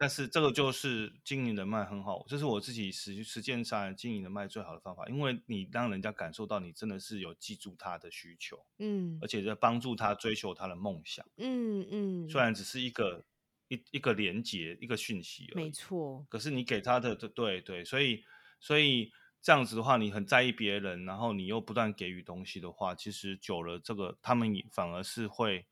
[0.00, 13.24] 但是这个就是经营人脉很好，这是我自己实实践上经营人脉最好的方法，因为你让人家感受到你真的是有记住他的需求，嗯，而且在帮助他追求他的梦想，嗯嗯，虽然只是一个
[13.66, 18.22] 一一个连接一个讯息，没错，可是你给他的对对，所以
[18.60, 19.10] 所以
[19.42, 25.66] 这样子的话，你很在意别人，然后你又不断给予东西的话，其实久了这个他们也反而是会。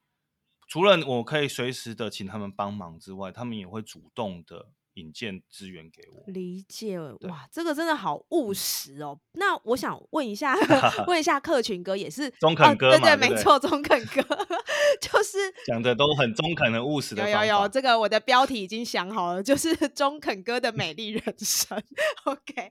[0.67, 6.23] 除了我可以随时的请他们帮忙之外，他们也会主动的引荐资源给我。
[6.27, 9.19] 理解哇，这个真的好务实哦。
[9.33, 10.55] 那我想问一下，
[11.09, 12.99] 问一下客群哥也是中肯哥嘛？
[12.99, 14.23] 对对，没错，中肯哥
[15.01, 17.29] 就是讲的都很中肯的务实的。
[17.31, 21.81] 有有有，这个我的标题已经想好了，就是 中肯哥的美丽人生。
[22.25, 22.71] OK。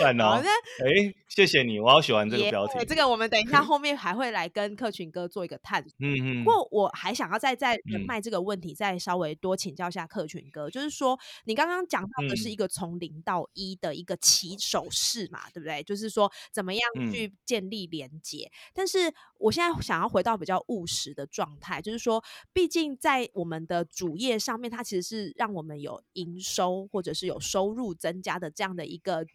[0.00, 2.84] 在呢，哎，谢谢你，我好喜欢这个标题。
[2.86, 5.90] 这个我们等一下后面还会来跟客群哥做一个探索。
[6.00, 6.44] 嗯嗯。
[6.44, 15.82] 不过我还想要再在人脉这个问题再稍微多请教一下客群哥，就是说你刚刚讲到的是一个从零到一的一个起手式嘛，对不对？
[15.82, 18.50] 就是说怎么样去建立连接。
[18.72, 29.26] 但是我现在想要回到比较务实的状态，就是说，毕竟在我们的主页上面，它其实是让我们有营收或者是有收入增加的这样的一个。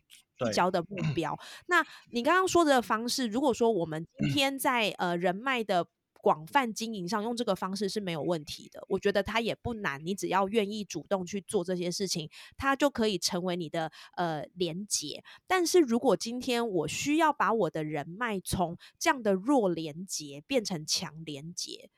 [0.43, 1.37] 聚焦的目标。
[1.67, 5.85] 那你刚刚说的方式，如果说我们今天在呃人脉的
[6.21, 9.99] 广泛经营上用这个方式是没有问题的，我觉得它也不难。
[10.05, 15.23] 你只要愿意主动去做这些事情，它就可以成为你的呃连接。
[15.47, 21.89] 但是如果今天我需要把我的人脉从这样的弱连接变成强连接，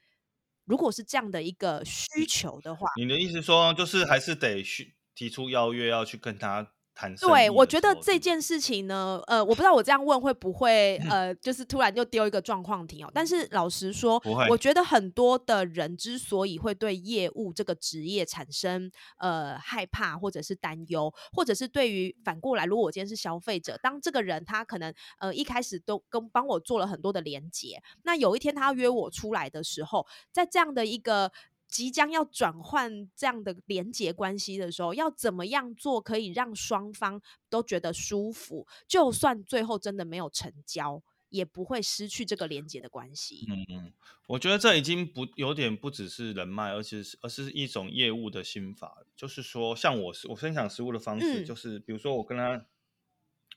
[0.66, 6.72] 如果是这样的一个需求的话，你的意思说就是还是得去提出邀约，要去跟他。
[7.19, 13.12] 对，我觉得这件事情呢，呃，我不知道我这样问会不会，呃， 就是突然就丢一个状况题哦。
[13.13, 31.32] 但是老实说，我觉得很多的人之所以会对业务这个职业产生呃害怕或者是担忧，或者是对于反过来，如果我今天是消费者，当这个人他可能呃一开始都跟帮我做了很多的连接，那有一天他约我出来的时候，在这样的一个。
[31.74, 38.68] 即将要转换这样的连结关系的时候，要怎么样做可以让双方都觉得舒服？
[38.88, 43.48] 就算最后真的没有成交，也不会失去这个连接的关系。
[43.50, 43.94] 嗯嗯，
[44.28, 49.04] 我觉得这已经不有点不只是人脉，而且是而是一种业务的心法。
[49.16, 52.68] 就是说，像我我分享食物的方式，就是比如说我跟他，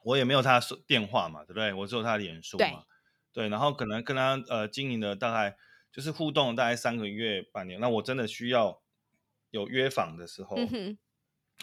[0.05, 1.75] 我也没有他电话嘛，对不对？
[1.75, 2.87] 我只有他脸书嘛，
[3.35, 5.59] 对，然后可能跟他呃经营的大概。
[5.97, 8.83] 就是互动大概三个月半年，那我真的需要
[9.49, 10.55] 有约访的时候，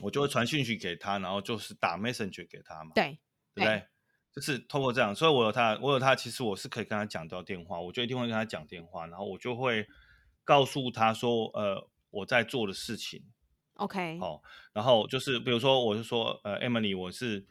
[0.01, 3.19] 我就会传讯息给他，然后就是打 Messenger 给他嘛，对，
[3.53, 3.85] 对不对？
[4.31, 9.87] 就是透过这样，所以我有他，我有他，其实我是可以跟他讲到电话，我就一定会跟他讲电话，然后我就会
[10.43, 13.23] 告诉他说，呃，我在做的事情
[13.75, 14.41] ，OK，好，
[14.73, 17.45] 然后就是比如说，我就说，呃，Emily，我是。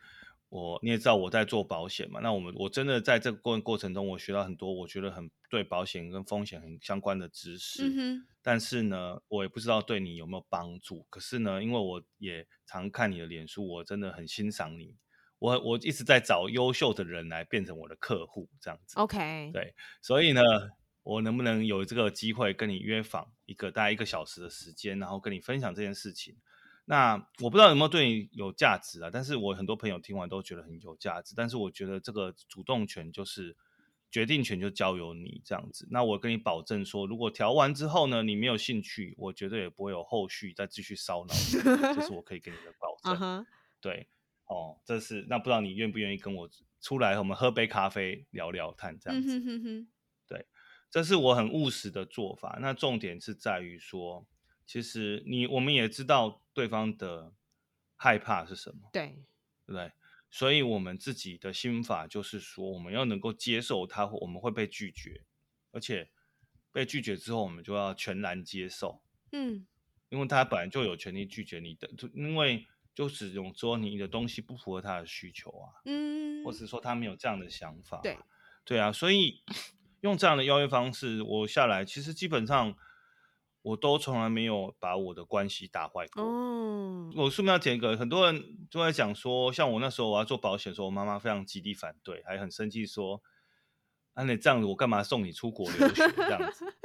[0.52, 7.88] 我你也知道我在做保险嘛，那我们我真的在这个过过程中，我学到很多，我觉得很对保险跟风险很相关的知识。
[7.88, 11.06] 嗯但是呢，我也不知道对你有没有帮助。
[11.08, 14.96] 可是呢，因为我也常看你的脸书，我真的很欣赏你。
[15.38, 18.98] 我我一直在找优秀的人来变成我的客户，这样子。
[18.98, 19.50] OK。
[19.54, 20.42] 对，所以呢，
[21.02, 26.36] 我能不能有这个机会跟你约访一个大概一个小时的时间，然后跟你分享这件事情？
[26.84, 29.08] 那我不知道有没有对你有价值啊？
[29.10, 31.32] 但是我很多朋友听完都觉得很有价值。
[31.36, 33.56] 但是我觉得这个主动权就是
[34.10, 35.86] 决定权就交由你这样子。
[35.92, 41.62] 那我跟你保证说，如果调完之后呢，你没有兴趣，我绝对也不会有后续再继续骚扰你。
[41.94, 43.46] 这是我可以给你的保 证。
[43.80, 44.08] 对，
[44.46, 49.86] 哦，这是那不知道你愿不愿意跟我出来，我们喝杯咖啡聊聊看这样子。
[50.26, 50.46] 对，
[50.90, 52.58] 这是我很务实的做法。
[52.60, 54.26] 那重点是在于说。
[54.66, 57.32] 其实你我们也知道对方的
[57.96, 59.08] 害怕是什么，对
[59.66, 59.92] 对不对？
[60.30, 65.24] 所以我们自己的心法就是说，我们要能够接受他，我们会被拒绝，
[65.72, 66.10] 而且
[66.72, 69.02] 被拒绝之后，我们就要全然接受。
[69.32, 69.66] 嗯，
[70.08, 78.18] 因为他本来就有权利拒绝你的，就因为就只用说你的东西不符合他的需求啊，嗯，或者说他没有这样的想法，对
[78.64, 79.42] 对啊，所以
[80.00, 82.74] 用这样的邀约方式，我下来其实基本上。
[83.62, 86.22] 我都从来没有把我的关系打坏过。
[86.22, 93.22] 哦，我顺便要讲一个，很多人都在讲说，像我那时候我要做保险的时候，我妈妈非常极力反对，还很生气说
[94.14, 96.64] ：“啊，你这样子，我干嘛送你出国留学这样子？”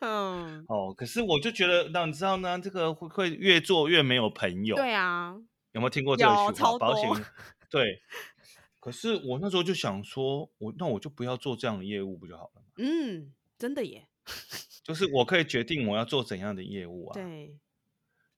[0.00, 4.76] 嗯，哦，可是我就觉得，那你知道呢，这个会会越做越没有朋友。
[4.76, 5.34] 对啊，
[5.72, 6.78] 有没有听过这句话？
[6.78, 7.10] 保险
[7.68, 8.00] 对，
[8.80, 12.62] 可是我那时候就想说，我那我就不要做这样的业务不就好了？
[12.76, 14.08] 嗯，真的耶。
[14.86, 17.14] 就是我可以决定我要做怎样的业务啊？
[17.14, 17.56] 对，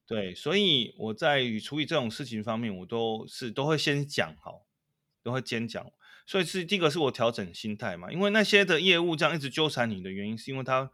[0.07, 4.65] 对，所以我在处理这种事情方面，我都是都会先讲好，
[5.23, 5.93] 都会先讲。
[6.27, 10.91] 所以是第一个是我调整心态嘛，因为那些的业务这样一直纠缠你的原因，是因为他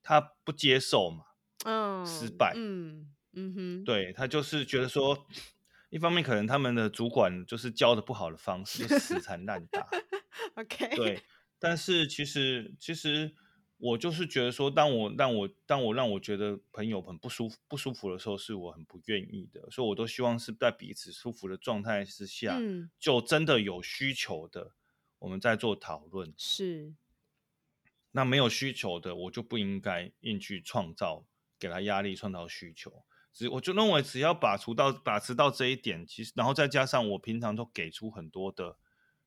[0.00, 1.24] 他不接受嘛，
[1.64, 5.26] 嗯，失败，嗯嗯哼，对他就是觉得说，
[5.90, 9.88] 一方面可能他们的主管就是教的不好的方式，就死缠烂打。
[10.54, 11.20] OK，对，
[11.58, 13.34] 但是其实其实。
[13.76, 22.56] 我就是觉得说，当我让我当我让我觉得朋友很不舒服不舒服的时候，是我很不愿意的，所以我都希望是在彼此舒服的状态之下，
[22.98, 24.74] 就真的有需求的，
[25.18, 26.32] 我们在做讨论。
[26.38, 26.94] 是，
[28.12, 31.26] 那没有需求的，我就不应该硬去创造
[31.58, 33.04] 给他压力，创造需求。
[33.32, 38.78] 只我就认为，只要把持到把持到这一点，其实然后再加上我平常都给出很多的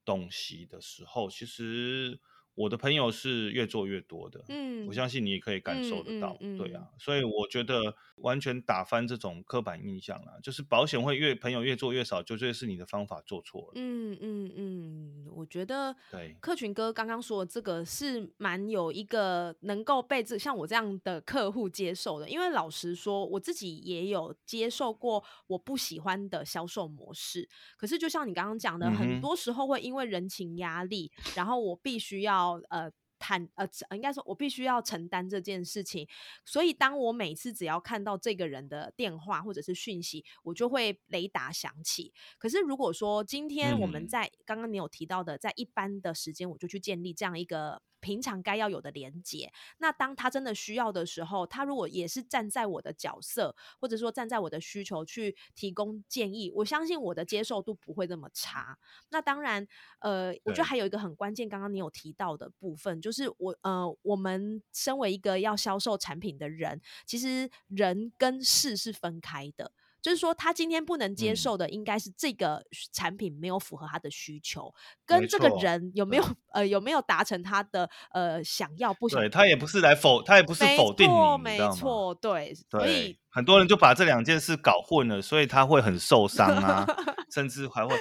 [0.05, 2.21] 东西的时候，其实。
[2.57, 13.73] 我的朋友是越做越多的，嗯，我相信你也可以感受得到，对啊，所以我觉得完全打翻这种刻板印象了，就是保险会越朋友越做越少，就这是你的方法做错了。
[13.75, 27.47] 嗯嗯嗯，我觉得对客群哥刚刚说的这个是蛮有一个能够被这像我这样的客户接受的，因为老实说我自己也有接受过我不喜欢的销售模式，
[27.77, 32.46] 可是就像你刚刚讲的，很多时候会因为人情压力，然后我必须要。
[32.69, 36.07] 呃，坦呃，应该说，我必须要承担这件事情。
[36.45, 42.13] 所以，当我每次只要看到这个人的电话或者是讯息，我就会雷达响起。
[42.37, 49.51] 可是，如果说今天我们在刚刚你有提到的，在一般的时间，我就去建立这样一个平常该要有的连接。
[49.77, 58.77] 那当他真的需要的时候，他如果也是站在我的角色，或者说站在我的需求去提供建议，我相信我的接受度不会那么差。
[59.09, 59.67] 那当然，
[59.99, 69.71] 呃，我觉得还有一个很关键，刚刚你有提到的部分，就是我呃，我们身为一个要销售产品的人，其实人跟事是分开的。
[70.07, 74.73] 就是说，他今天不能接受的，应该是这个产品没有符合他的需求，
[75.05, 79.19] 跟这个人有没有呃有没有达成他的呃想要不想？
[79.19, 86.85] 对他也不是来否，他也不是否定你，没错，对，所以很多人就把这两件事搞混了，所以他会很受伤啊，
[87.35, 87.93] 甚至还会，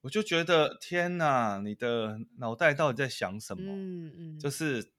[0.00, 3.64] 我就觉得天哪，你的脑袋到底在想什么？
[3.66, 4.92] 嗯嗯，就是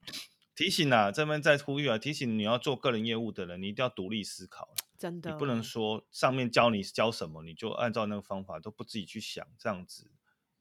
[0.55, 4.69] 提醒啊，这边在呼吁啊，提醒你要做个人业务的人，你一定要独立思考。
[5.01, 10.11] 真的，你不能说上面教你教什么，你就按照那个方法都不自己去想，这样子。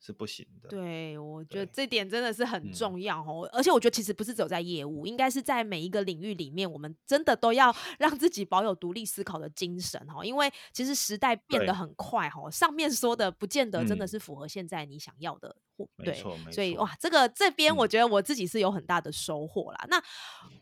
[0.03, 0.69] 是不行的。
[0.71, 3.47] 对，我觉得这点真的是很重要哦。
[3.53, 10.25] 而且我觉得其实不是只有在业务，应该是在每一个领域里面，我们真的都要让自己保有独立思考的精神哦。
[10.25, 15.55] 因为其实时代变得很快哈，上面说的不见得真的是符合现在你想要的。
[15.99, 16.15] 对，
[16.51, 19.87] 所以哇，这个这边我觉得我自己是有很大的收获啦。
[19.89, 20.03] 那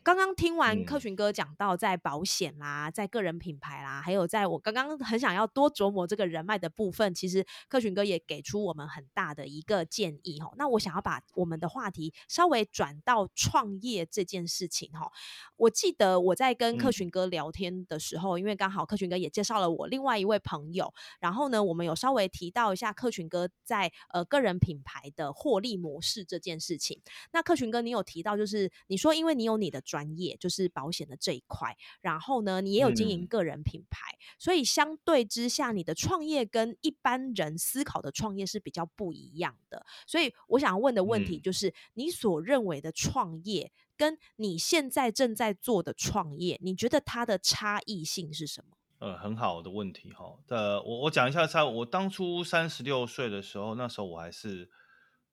[0.03, 9.29] 刚刚听完客群哥讲到在保险啦，在个人品牌啦，还有在我刚刚很想要多琢磨这个人脉的部分，其实客群哥也给出我们很大。
[9.29, 15.11] 的一个建议哈，那我想要把我们的话题稍微转到创业这件事情哈。
[15.55, 27.01] 我记得我在跟客群哥聊天的时候，因为刚好客群哥也介绍了我另外一位朋友，然后呢，我们有稍微提到一下客群哥在呃个人品牌的获利模式这件事情。
[27.31, 39.29] 那克群哥，你有提到就是你说，因为你有你的专业，就是保险的这一块，然后呢，你也有经营个人品牌，所以相对之下，你的创业跟一般人思考的创业是比较不一。
[39.39, 48.75] 样的，所以我想问的问题就是：你所认为的创业，跟你现在正在做的创业，你觉得它的差异性是什么？
[48.97, 50.37] 呃，很好的问题哈。
[50.47, 54.69] 呃，我我讲一下，差我当初三十六岁的时候，那时候我还是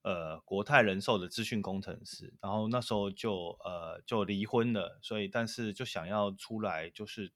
[0.07, 7.33] 呃国泰人寿的资讯工程师，然后那时候就呃就离婚了，所以但是就想要出来，就是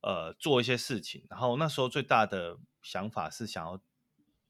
[0.00, 3.80] 呃做一些事情，然后那时候最大的想法是想要。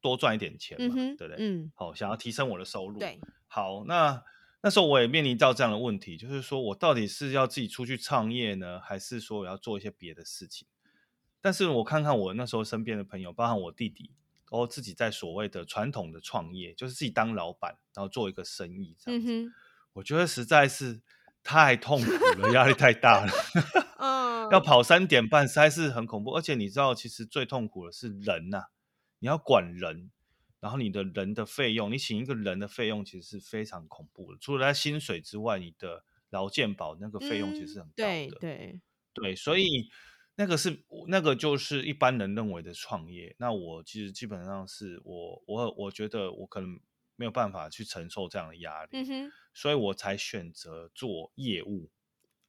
[0.03, 1.37] 多赚一点钱嘛，对不对？
[1.39, 2.99] 嗯，好，想要提升我的收入。
[2.99, 4.21] 对，好，那
[4.61, 10.67] 那时候我也面临到这样的问题，就是说我到底是要自己出去创业呢，还是说我要做一些别的事情？
[11.41, 14.11] 但是我看看我那时候身边的朋友，包含我弟弟，
[14.59, 19.53] 都自己在所谓的传统的创业，就是自己当老板，然后做一个生意这样子。
[19.95, 21.03] 我觉得实在是
[21.43, 23.33] 太痛苦了，压力太大了。
[23.99, 26.33] 嗯，要跑三点半，实在是很恐怖。
[26.33, 28.65] 而且你知道，其实最痛苦的是人呐。
[29.19, 30.11] 你要管人，
[30.61, 34.39] 然后你的人的费用，你请一个人的费用其实是非常恐怖的。
[34.41, 38.05] 除了他薪水之外，你的劳健保那个费用其实很高的。
[38.05, 38.81] 对对
[39.13, 39.89] 对，所以
[40.37, 43.35] 那个是那个就是一般人认为的创业。
[43.39, 46.81] 那我其实基本上是我我我觉得我可能
[47.17, 51.91] 没有办法去承受这样的压力，嗯，所以我才选择做业务。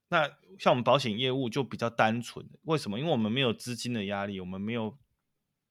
[0.09, 0.27] 那
[0.59, 2.99] 像我们保险业务就比较单纯，为什么？
[2.99, 4.97] 因为我们没有资金的压力，我们没有。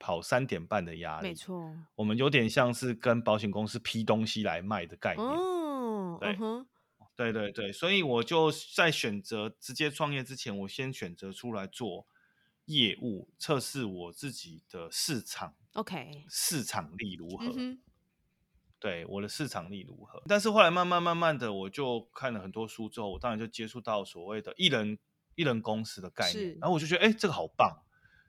[0.04, 5.24] 跑三点半的压力，没错，我们有点像是跟保险公司批东西来卖的概念。
[5.24, 6.36] 哦，对，
[7.14, 12.06] 对对对，所以我就在选择直接创业之前，我先选择出来做
[12.66, 15.54] 业务，测试我自己的市场。
[15.74, 17.52] OK，市场力如何？
[18.78, 20.22] 对，我的市场力如何？
[20.26, 24.98] 但是后来慢慢慢慢的，我就看了很多书之后，我当然就接触到所谓的艺人
[25.34, 27.82] 艺人公司的概念，然后我就觉得，哎，这个好棒。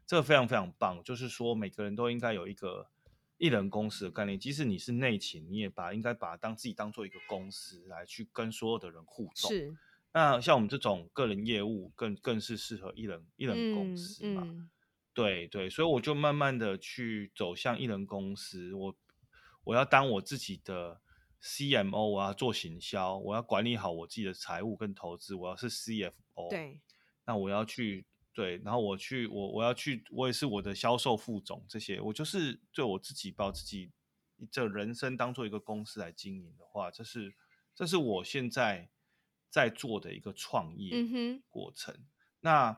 [0.05, 2.89] 这个非常非常棒，就是说每个人都应该有一个
[3.37, 9.49] 艺人公司的概念，即使你是内勤，你也把应该把当自己当做一个公司来去跟所有的人互动。
[9.49, 9.75] 是，
[10.13, 14.69] 那像我们这种个人业务，更更是适合一人一人公司嘛？
[15.13, 18.95] 对对，所以我就慢慢的去走向一人公司，我
[19.63, 21.01] 我要当我自己的
[21.41, 26.49] CMO，我要做行销，我要管理好我自己的财务跟投资，我要是 CFO。
[26.49, 26.79] 对，
[27.25, 28.05] 那我要去。
[28.33, 33.91] 对，然后我去，我我要去，我也是我的销售副总这些，我就是对我自己把自己
[34.51, 37.35] 这人生当做一个公司来经营的话，这是
[37.75, 38.89] 这是我现在
[39.49, 40.97] 在做的一个创业
[41.49, 41.95] 过程。
[42.39, 42.77] 那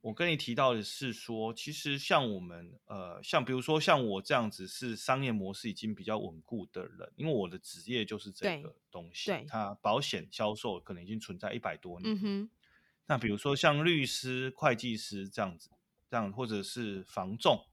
[0.00, 12.14] 我跟你提到的是说，其实像我们呃，像比如说像我这样子是商业模式已经比较稳固的人，因为我的职业就是这个东西，它保险销售可能已经存在一百多年。
[13.06, 15.70] 那比如说像律师、会计师这样子，
[16.08, 17.66] 这样或者是房仲，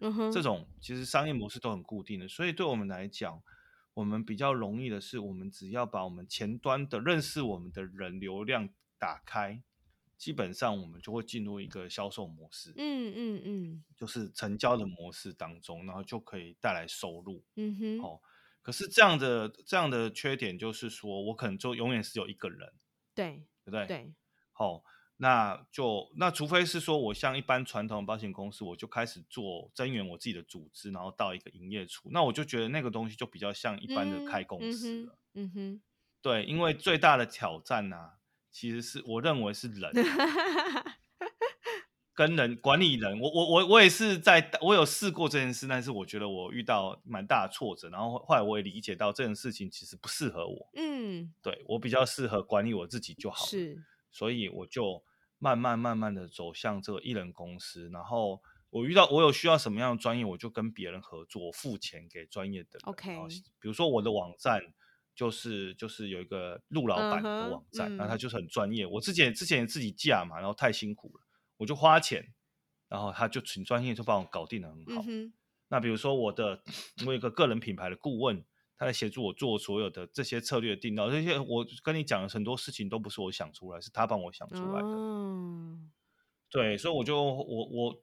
[0.00, 3.42] 嗯哼，这种其实商业模式都很固定的，所以对我们来讲，
[3.94, 8.68] 我们比较容易的是，我们只要把我们前端的认识我们的人流量
[8.98, 9.62] 打开，
[10.16, 17.42] 基本上我们就会进入一个销售模式，嗯嗯嗯，就是成交的模式当中，然后就可以带来收入。
[17.56, 18.20] 嗯哼，哦，
[18.62, 22.72] 可是这样的这样的缺点就是说，我可能就永远是有一个人，
[23.14, 23.86] 对对不对？
[23.86, 24.14] 对，
[24.58, 24.82] 好、
[25.18, 35.18] 那就那除非是说我像一般传统保险公司，我就开始做增援我自己的组织，然后到一个营业处，那我就觉得那个东西就比较像一般的开公司了。
[35.34, 35.82] 嗯哼，
[36.22, 38.12] 对，因为最大的挑战呢、
[38.50, 39.92] 其实是我认为是人
[42.14, 43.20] 跟人管理人。
[43.20, 50.70] 我我我我也是在我有试过这件事，但是我觉得我遇到蛮大的挫折，然后后来我也理解到这件事情其实不适合我。
[50.76, 53.50] 嗯，对我比较适合管理我自己就好了。
[53.50, 53.84] 是，
[54.16, 55.04] 所以我就
[55.38, 58.40] 慢慢慢慢的走向这个艺人公司，然后
[58.70, 62.80] 我遇到我有需要什么样的专业，我就跟别人合作，付钱给专业的人。
[62.84, 63.14] OK
[63.60, 64.62] 比如说我的网站
[65.14, 68.86] 就是就是有一个陆老板的网站，那、他嗯就是很专业。
[68.86, 71.26] 我之前之前也自己架嘛，然后太辛苦了，
[71.58, 72.32] 我就花钱，
[72.88, 75.04] 然后他就请专业就帮我搞定的很好。
[75.06, 75.34] 嗯，
[75.68, 76.62] 那比如说我的，
[77.04, 78.42] 我有一个个人品牌的顾问，
[78.78, 84.88] 他来协助我做所有的这些策略定到，这些我跟你讲的很多事情都不是我想出来，是他帮我想出来的。
[84.88, 85.90] 嗯，
[86.50, 88.02] 对，所以我就我我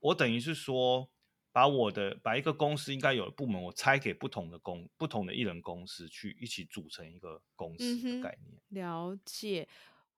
[0.00, 1.10] 我等于是说，
[1.50, 8.60] 把我的把一个公司应该有的部门，我拆给不同的公不同的艺人公司去一起组成一个公司的概念。
[8.68, 9.68] 了解。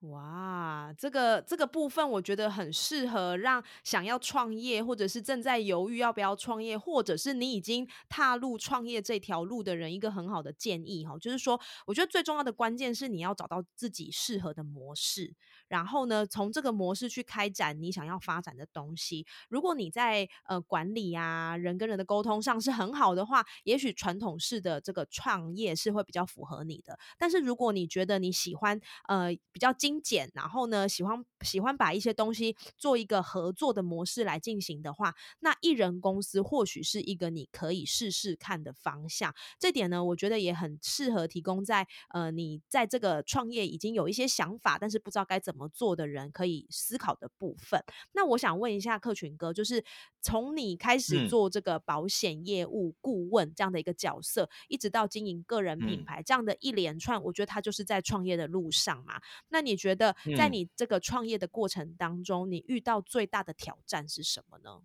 [0.01, 15.33] 哇，这个这个部分我觉得很适合让想要创业，或者是正在犹豫要不要创业，或者是你已经踏入创业这条路的人一个很好的建议哈，就是说，我觉得最重要的关键是你要找到自己适合的模式，
[15.67, 19.25] 然后呢，从这个模式去开展你想要发展的东西。
[19.49, 26.97] 如果你在呃管理啊人跟人的沟通上是很好的话，也许传统式的这个创业是会比较符合你的。
[27.17, 39.33] 但是如果你觉得你喜欢呃比较精简，然后呢喜欢喜欢把一些东西做一个合作的模式来进行的话，那艺人公司或许是一个你可以试试看的方向。
[39.59, 47.83] 这点呢，我觉得也很适合提供在呃你在这个创业已经有一些想法，但是不知道该怎么么做的人可以思考的部分。
[48.11, 49.83] 那我想问一下客群哥，就是
[50.21, 59.21] 从你开始嗯做这个保险业务顾问这样的一个角色，一直到经营个人品嗯牌、这样的一连串，我觉得他就是在创业的路上嘛。
[59.49, 64.81] 那你觉得在嗯你这个创业的过程当中，你遇到最大的挑战是什么呢？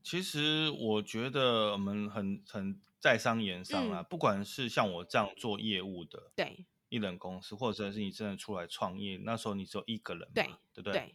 [0.00, 10.92] 其实我觉得我们很很在商言商啊，嗯不管是像我这样做业务的对艺人公司，或者是你真的出来创业，那时候你只有一个人嘛，对对不对？
[10.92, 11.14] 对，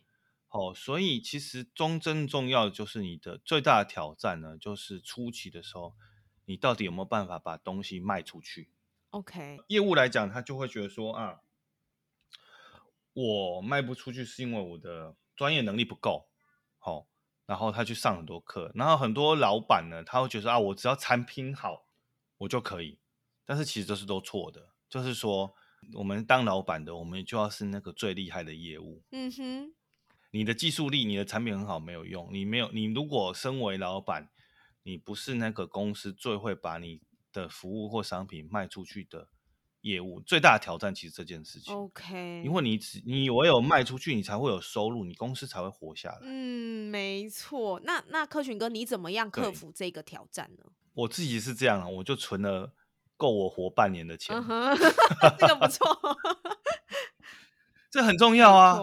[0.49, 5.95] 哦，所以其实中真重要的就是你的最大的挑战呢，就是初期的时候，
[6.45, 8.69] 你到底有没有办法把东西卖出去
[9.09, 11.41] ？OK，业务来讲，他就会觉得说啊，
[13.13, 16.29] 我卖不出去是因为我的专业能力不够，
[16.77, 17.07] 好、
[17.45, 21.87] 然后他去上很多课，然后很多老板呢，他会觉得啊，我只要产品好，
[22.37, 22.99] 我就可以，
[23.45, 25.55] 但是其实这是都错的，就是说
[25.93, 29.73] 我们当老板的，我们就要是那个最厉害的业务，嗯哼，
[30.31, 34.29] 你的技术力、你的产品很好没有用，你没有，你如果身为老板，
[34.83, 39.27] 你不是那个公司最会把你的服务或商品卖出去的
[39.81, 41.75] 业务，最大的挑战其实这件事情。
[41.75, 46.19] OK，因为你只你唯有卖出去，你才会有收入，你公司才会活下来。
[46.21, 47.79] 嗯，没错。
[47.83, 50.63] 那那客群哥，你怎么样克服这个挑战呢？
[50.93, 52.71] 我自己是这样啊，我就存了
[53.17, 54.77] 够我活半年的钱，嗯，
[55.39, 55.97] 这个不错，
[57.91, 58.79] 这很重要啊。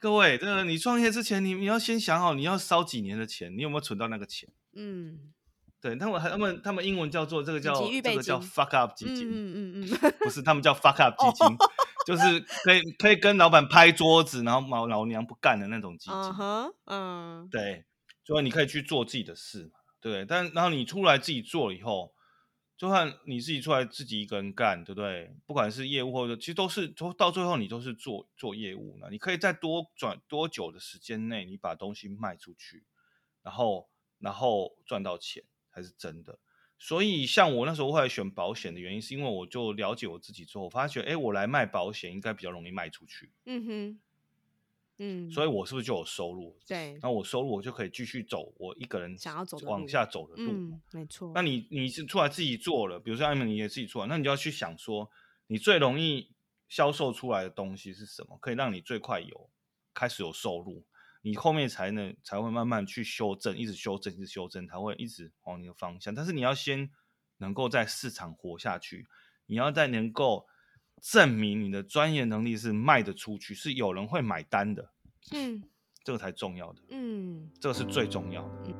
[0.00, 4.48] 各位，这个你创业之前，你你要先想好你要烧几年的钱，你有没有存到那个钱？
[4.74, 5.32] 嗯
[5.80, 11.56] 对，他们他们他们英文叫做这个叫这个叫 fuck up 基嗯金，嗯嗯嗯，不是他们叫 fuck up 基金，
[12.06, 16.14] 就是可以可以跟老板拍桌子，然后老老娘不干的那种基金。
[16.14, 17.84] 嗯，嗯，对，
[18.24, 20.24] 所以你可以去做自己的事嘛，对？
[20.24, 22.14] 但然后你出来自己做了以后，
[22.76, 25.34] 就算你自己出来自己一个人干，对不对？
[25.46, 29.06] 不管是业务或者其实都是，都到最后你都是做做业务呢。
[29.10, 32.84] 你可以在多转多久的时间内，你把东西卖出去，
[33.42, 36.38] 然后然后赚到钱才是真的。
[36.76, 44.00] 所以，像我那时候后来选保险的原因，是因为我就了解我自己之后，我发觉，哎，我来卖保险应该比较容易卖出去，嗯哼，
[44.98, 46.56] 嗯，所以我是不是就有收入？
[46.66, 50.52] 对，那我收入我就可以继续走我一个人想要走往下走的路。
[50.52, 51.32] 嗯，没错。
[51.34, 55.10] 那你你是出来自己做了，比如说艾米你也自己做了，那你就要去想说，
[55.48, 56.32] 你最容易
[56.68, 59.50] 销售出来的东西是什么，可以让你最快有
[59.92, 60.84] 开始有收入，
[61.22, 66.14] 你后面才能才会慢慢去修正，一直修正，一直修正，才会一直往你的方向。
[66.14, 66.90] 但是你要先
[67.38, 69.06] 能够在市场活下去，
[69.46, 70.46] 你要在能够
[71.04, 74.90] 证明你的专业能力是卖得出去，是有人会买单的。
[75.32, 75.62] 嗯，
[76.02, 76.80] 这个才重要的。
[76.88, 78.74] 嗯，这个是最重要的。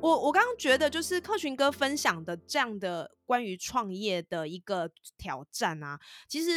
[0.00, 6.50] 我我刚刚觉得，就是客群哥分享的这样的关于创业的一个挑战啊，其实。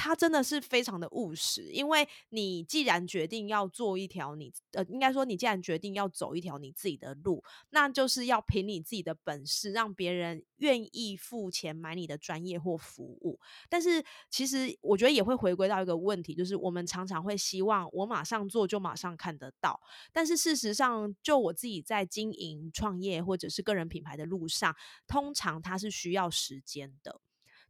[0.00, 13.40] 他真的是非常的务实，因为你既然决定要做一条你呃，应该说你既然决定要走一条你自己的路，那就是要凭你自己的本事，让别人愿意付钱买你的专业或服务。
[13.68, 19.80] 但是其实我觉得也会回归到一个问题，就是我们常常会希望我马上做就马上看得到，
[20.12, 24.76] 但是事实上，就我自己在经营创业或者是个人品牌的路上，
[25.08, 27.20] 通常它是需要时间的。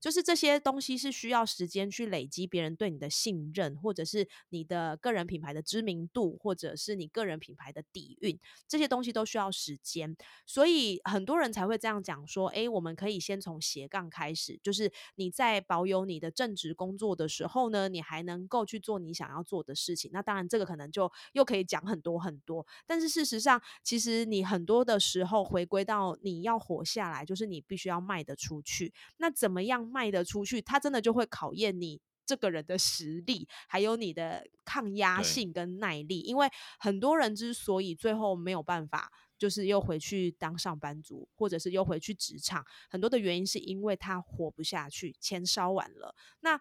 [0.00, 8.38] 就是这些东西是需要时间去累积别人对你的信任，或者是你的个人品牌的知名度，或者是你个人品牌的底蕴，
[8.68, 10.16] 这些东西都需要时间。
[10.46, 20.10] 所以很多人才会这样讲说：，诶，我们可以先从斜杠开始，就是你在保有你的正职工作的时候呢，你还能够去做你想要做的事情。
[20.12, 22.64] 那当然，这个可能就又可以讲很多很多。
[22.86, 28.92] 但是事实上，其实你很多的时候回归到你要活下来，就是你必须要卖得出去。
[29.16, 29.87] 那怎么样？
[29.88, 36.20] 卖得出去，它真的就会考验你这个人的实力，还有你的抗压性跟耐力。
[36.20, 46.14] 因为很多人之所以最后没有办法，就是又回去当上班族，或者是又回去职场，很多的原因是因为他活不下去，钱烧完了。
[46.40, 46.60] 那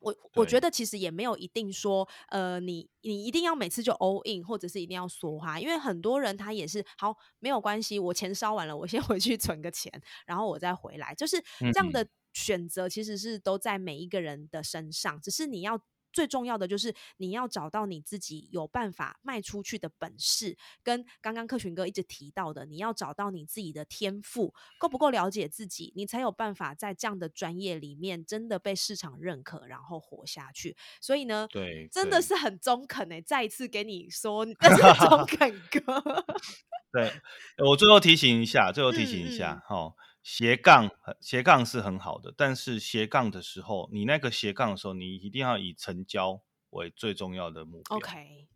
[0.00, 9.90] 我我觉得其实也没有一定说，呃，你你一定要每次就 all in，或者是一定要梭哈，因为很多人他也是好没有关系，我钱烧完了，我先回去存个钱，
[10.26, 11.42] 然后我再回来，就是
[11.72, 12.06] 这样的。
[12.32, 15.80] 选择其实是都在每一个人的身上，只是你要
[16.12, 30.76] 最重要的就是你要找到你自己有办法卖出去的本事，跟刚刚克群哥一直提到的，你要找到你自己的天赋够不够了解自己，你才有办法在这样的专业里面真的被市场认可，然后活下去。
[31.00, 34.44] 所以呢，对，真的是很中肯诶，再一次给你说，
[35.08, 36.02] 中 肯哥。
[36.92, 37.12] 对
[37.64, 39.94] 我最后提醒一下，最后提醒一下，哈。
[40.22, 47.96] 斜杠斜杠是很好的，但是斜杠的时候，你那个斜杠的时候，你一定要以成交为最重要的目标。
[47.96, 48.46] OK，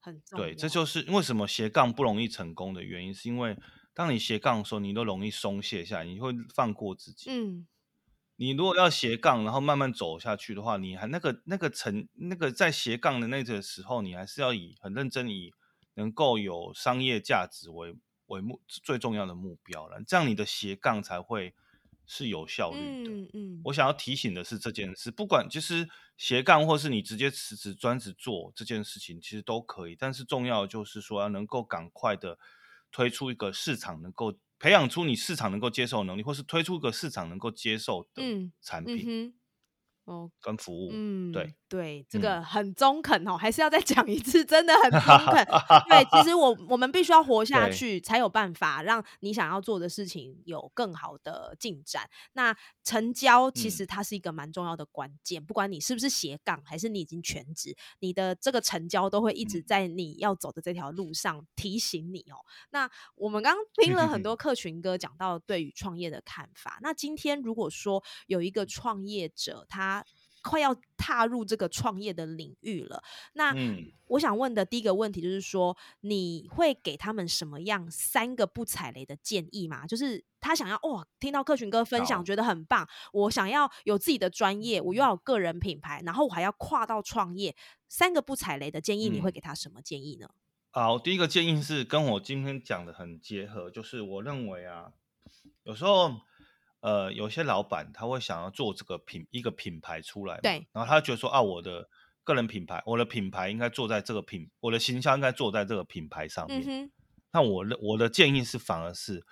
[0.00, 3.58] 很对，这就是为什么斜杠不容易成功的原因，是因为
[3.92, 7.30] 当你斜杠的时候，你都容易松懈下来，你会放过自己。
[7.30, 7.66] 嗯，
[8.36, 15.52] 你如果要斜杠，然后慢慢走下去的话，你还那个那个成那个在斜杠的那个时候，你还是要以很认真以
[15.94, 17.94] 能够有商业价值为。
[18.34, 21.54] 为目最重要的目标了，这样你的斜杠才会
[22.06, 23.10] 是有效率的。
[23.10, 29.96] 嗯嗯，我想要提醒的是这件事，不管就是斜杠，或是你直接辞职专职做这件事情，其实都可以。
[29.96, 32.38] 但是重要的就是说，要能够赶快的
[32.90, 38.22] 推出一个市场能够培养出你市场能够接受能力，或是推出一个市场能够接受的
[38.60, 39.34] 产品。
[40.04, 45.00] 哦，跟服务，嗯，对对，这个很中肯哦，还是要再讲一次，真的很中
[45.32, 45.44] 肯。
[45.88, 52.08] 对，其实我我们必须要活下去，才有办法让你想要做的事情有更好的进展。
[52.34, 52.54] 那
[52.84, 62.36] 成交其实它是一个蛮重要的关键，不管你是不是斜杠，还是你已经全职，你的这个成交都会一直在你要走的这条路上提醒你哦。
[62.70, 70.04] 那我们刚刚听了很多 客群哥讲到对于创业的看法，那今天如果说有一个创业者，他
[70.44, 73.54] 快要踏入这个创业的领域了，那
[74.08, 79.86] 我想问的第一个问题就是说，你会给他们什么样三个不踩雷的建议吗？
[79.86, 87.56] 就是他想要哇，听到客群哥分享觉得很棒，我想要有自己的专业，我又要有个人品牌，然后我还要跨到创业，
[87.88, 90.28] 三个不踩雷的建议，你会给他什么建议呢？
[90.70, 94.92] 好，第一个建议是跟我今天讲的很结合，就是我认为啊，
[95.62, 96.12] 有时候。
[96.84, 101.88] 呃，有些老板他会想要做这个品一个品牌出来，对，然后他觉得说啊，我的
[102.22, 106.92] 个人品牌，我的品牌应该做在这个品，我的形象应该做在这个品牌上面。
[107.32, 109.24] 那我的我的建议是，反而是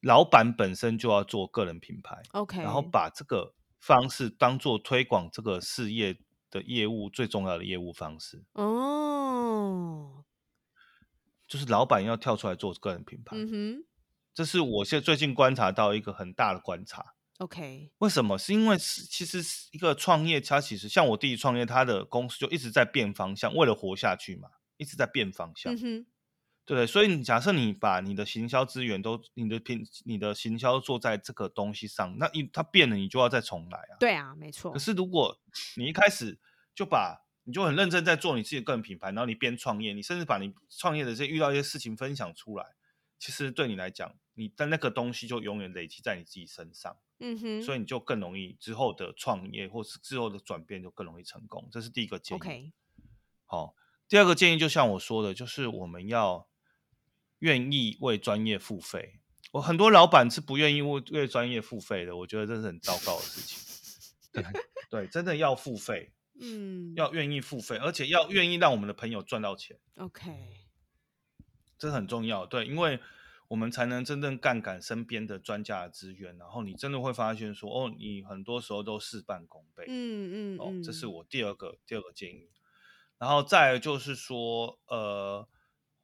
[0.00, 6.18] 老板本身就要做个人品牌，OK，然后把这个方式当做推广这个事业
[6.50, 8.42] 的业务最重要的业务方式。
[8.54, 10.24] 哦，
[11.46, 13.36] 就是老板要跳出来做个人品牌。
[13.36, 13.84] 嗯哼。
[14.34, 17.14] 这是我现在最近观察到一个很大的观察。
[17.38, 18.38] OK，为什么？
[18.38, 25.74] 是因为是其实一个创业，他其实像我弟弟创业，他的公司就一直在变方向，为了活下去嘛，一直在变方向。
[25.74, 26.06] 嗯哼，
[26.64, 33.96] 对所以你假设你把你的行销资源都、你的品、你的行销做在这个东西上，那一它变了，你就要再重来啊。
[33.98, 34.70] 对啊，没错。
[34.70, 35.40] 可是如果
[35.76, 36.38] 你一开始
[36.74, 42.66] 就把你就很认真在做你自己个人品牌，然后你边创业，你甚至把你创业的这些遇到一些事情分享出来，
[43.18, 51.68] 其实对你来讲，你的那个东西就永远累积在你自己身上，嗯哼，所以你就更容易之后的创业或是之后的转变就更容易成功。
[51.70, 52.72] 这是第一个建议。
[53.44, 53.74] 好，
[54.08, 56.48] 第二个建议就像我说的，就是我们要
[57.40, 59.20] 愿意为专业付费。
[59.52, 63.58] 我很多老板是不愿意为为专业付费的，我觉得这是很糟糕的事情。
[64.32, 64.44] 对
[64.88, 66.12] 对，真的要付费。
[66.40, 69.78] 嗯，要愿意付费，而且要愿意让我们的朋友赚到钱。
[69.96, 70.32] OK，
[71.78, 72.46] 这很重要。
[72.46, 72.98] 对，因为
[73.52, 79.84] 我们才能真正杠杆身边的专家的资源，然后你真的会发现说，哦，你很多时候都事半功倍。
[79.88, 82.48] 嗯嗯，哦，这是我第二个第二个建议。
[83.18, 85.46] 然后再就是说，呃，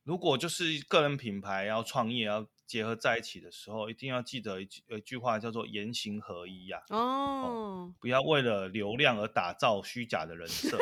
[0.04, 2.46] 如果就是个人品牌要创业要。
[2.68, 6.82] 结合在一起的时候，一定要记得一句一句话，叫做言行合一呀。
[6.90, 10.76] 哦，不要为了流量而打造虚假的人设，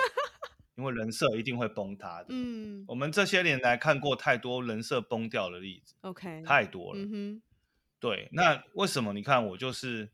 [0.77, 2.27] 因为人设一定会崩塌的。
[2.31, 5.95] 嗯，我们这些年来看过太多人设崩掉的例子。
[6.03, 7.01] OK，太多了。
[7.01, 7.43] 嗯哼，
[7.99, 9.12] 对，那为什么？
[9.12, 10.11] 你看我就是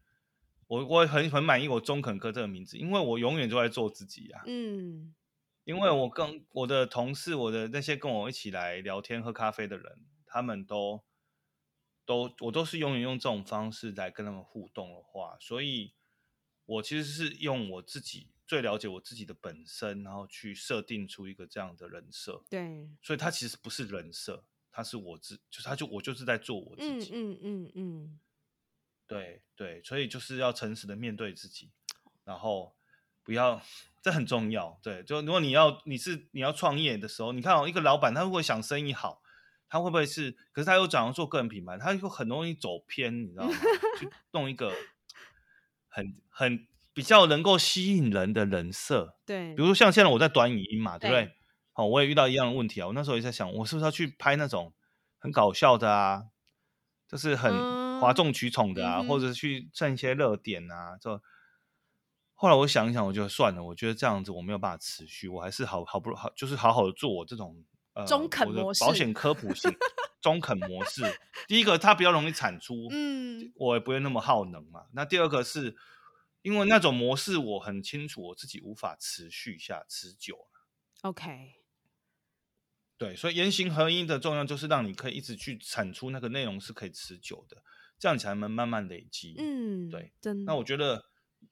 [0.67, 4.43] 我，我很很满意我中肯哥这个名字，因为我永远都在做自己啊。
[4.47, 5.15] 嗯，
[5.65, 11.05] 因为我跟我的同事，我的那些跟我一起来聊天喝咖啡的人，他们都。
[12.05, 15.95] 都我都是永远用这种方式来跟他们互动的话，所以
[16.67, 22.43] 我其实是用我自己最了解我自己的本身，然后去设定出一个这样的人设。
[22.51, 27.11] 对，所以他其实不是人设，他是我自，就是他就我就是在做我自己。
[27.15, 28.21] 嗯嗯嗯嗯，
[29.07, 31.71] 对对，所以就是要诚实的面对自己，
[32.25, 32.77] 然后
[33.23, 33.63] 不要，
[34.01, 34.79] 这很重要。
[34.83, 39.21] 对，就如果你要你是你要创业的时候，你看哦，一个老板他如果想生意好。
[39.69, 40.33] 他会不会是？
[40.53, 43.55] 可是他又想要做个人品牌，他又很容易走偏，你知道吗？
[43.99, 44.71] 去弄一个
[45.89, 49.17] 很很比较能够吸引人的人设。
[49.25, 51.33] 对，比如说像现在我在短语音嘛，对不对？
[51.73, 52.87] 好，我也遇到一样的问题啊。
[52.89, 54.73] 我那时候也在想，我是不是要去拍那种
[55.19, 56.25] 很搞笑的啊，
[57.09, 60.97] 就是很哗众取宠的啊，或者是去蹭一些热点啊？
[61.01, 61.21] 就
[62.35, 63.63] 后来我想一想，我就算了。
[63.65, 67.65] 我觉得这样子我没有办法持续，我还是好好不好，就是好好的做我这种。
[68.07, 69.71] 中肯模式，保险科普型
[70.23, 71.03] 中肯模式。
[71.47, 74.87] 第一个，它比较容易产出，嗯，我也不会那么耗能嘛。
[74.95, 75.77] 那第二个是，
[76.43, 80.49] 因为那种模式我很清楚，我自己无法持续下持久
[81.03, 81.55] OK，
[82.99, 87.63] 对，所以言行合一的重要就是让你可以一直去产出那个内容是可以持久的，
[87.99, 89.35] 这样才能慢慢累积。
[89.39, 90.45] 嗯，对，真。
[90.45, 91.07] 那我觉得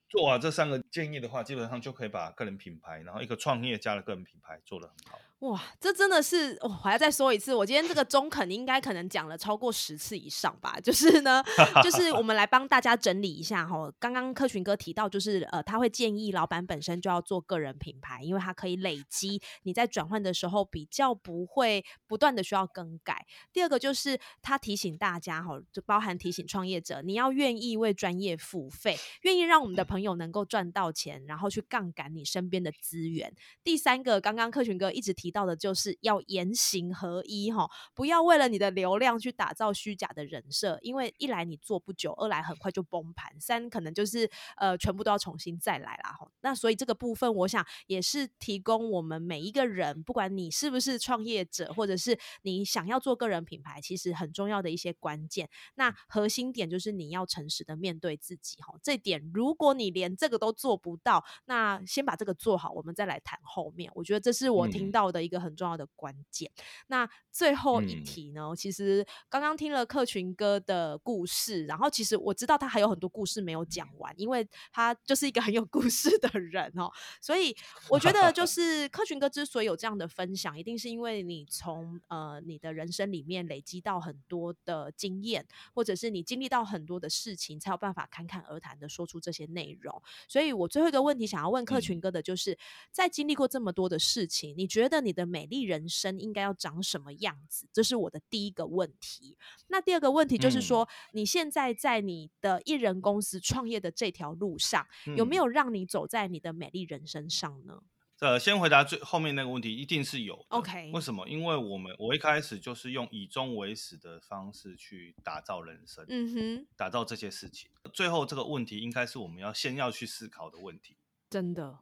[0.07, 5.19] 做完这三个建议的话，基本上就可以把个人品牌，然后一个创业家的个人品牌做得很好。
[5.41, 10.79] 哇，这真的是我还要再说一次，我今天这个中肯应该可能讲了超过十次以上吧。
[10.79, 11.43] 就是呢，
[11.83, 13.91] 就是我们来帮大家整理一下哈。
[13.97, 23.25] 刚刚柯群哥提到，就是呃，他会建议老板本身就要做个人品牌，因为他可以累积，你在转换的时候比较不会不断的需要更改。
[23.51, 33.33] 第二个就是他提醒大家哈，就包含提醒创业者，你要愿意为专业付费，愿意让我们的朋友能够赚到钱，然后去杠杆你身边的资源。
[33.63, 35.30] 第三个，刚刚柯群哥一直提。
[35.31, 46.29] 到的就是要言行合一哈，不要为了你的流量去打造虚假的人设，因为一来你做不久，二来很快就崩盘，三可能就是呃全部都要重新再来啦哈。
[46.41, 55.49] 那所以这个部分，我想也是提供我们每一个人，不管你是不是创业者，或者是你想要做个人品牌，其实很重要的一些关键。
[55.75, 58.75] 那核心点就是你要诚实的面对自己哈。
[58.83, 63.89] 这点如果你连这个都做不到，那先把这个做好，我们再来谈后面。
[63.95, 65.20] 我觉得这是我听到的。
[65.23, 66.51] 一个很重要的关键。
[66.87, 68.53] 那最后一题呢？
[68.57, 76.91] 其实刚刚听了客群哥的故事，然后其实我知道他还有很多故事没有讲完，因为他就是一个很有故事的人哦。
[77.21, 77.55] 所以
[77.87, 90.01] 我觉得，就 是客群哥之所以有这样的分享，一定是因为你从呃你的人生里面累积到很多的经验，或者是你经历到很多的事情，才有办法侃侃而谈的说出这些内容。
[90.27, 92.57] 所以我最后一个问题想要问客群哥的，就是
[92.91, 95.10] 在经历过这么多的事情，你觉得你？
[95.11, 97.67] 你的美丽人生应该要长什么样子？
[97.73, 99.37] 这是我的第一个问题。
[99.67, 104.87] 那第二个问题就是说，你现在在你的艺人公司创业的这条路上，
[105.17, 107.83] 有没有让你走在你的美丽人生上呢？
[108.21, 110.45] 呃，先回答最后面那个问题，一定是有。
[110.47, 111.27] OK，为什么？
[111.27, 117.69] 因为我们我一开始就是用以终为始的方式去打造人生，嗯哼，打造这些事情。
[117.91, 120.95] 最后这个问题应该是我们要先要去思考的问题。
[121.29, 121.79] 真的。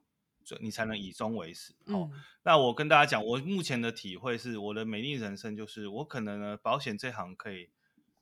[0.62, 1.76] 你才能以终为始。
[1.86, 2.10] 好，
[2.44, 7.70] 那我跟大家讲，我目前的体会是，我的美丽人生就是我可能呢，保险这行可以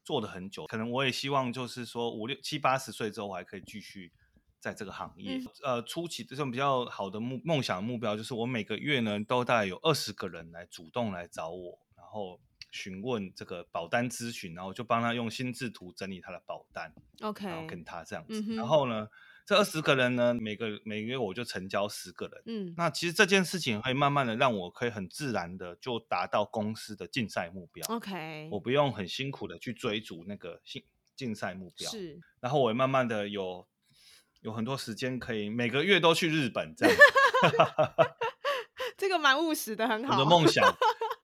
[0.04, 4.12] 做的很久，可能我也希望就是说五六七八十岁之后，我还可以继续
[4.60, 5.40] 在这个行业。
[5.64, 12.40] 呃，初期这种比较好的目梦想目标就是，我每个月呢都大概有二十个人来主动来找我，然后
[12.72, 19.08] 询问这个保单咨询，然后就帮他用心智图整理他的保单，OK，然后跟他这样子，然后呢。
[19.48, 22.44] 这二十个人呢，每个每个月我就成交十个人。
[22.48, 27.86] 嗯，那其实这件事情会慢慢的让我可以很自然的就达到公司的竞赛目标。
[27.88, 30.84] OK，我不用很辛苦的去追逐那个竞
[31.16, 31.90] 竞赛目标。
[31.90, 33.66] 是，然后我慢慢的有
[34.42, 36.96] 有很多时间可以每个月都去日本这样。
[39.00, 40.16] 这个蛮务实的，很好。
[40.16, 40.76] 我的梦想，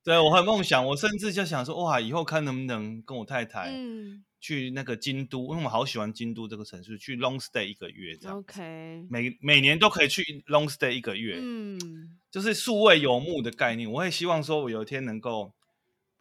[0.01, 3.69] 对我很梦想，我甚至就想说，哇，以后看能不能跟我太太。
[3.69, 4.23] 嗯。
[4.43, 8.37] 去那个京都，因为我好喜欢京都这个城市，去 long stay 一个月这样。
[8.37, 13.89] OK，每每年都可以去 long stay 一个月，嗯，就是数位游牧的概念。
[13.89, 15.53] 我也希望说，我有一天能够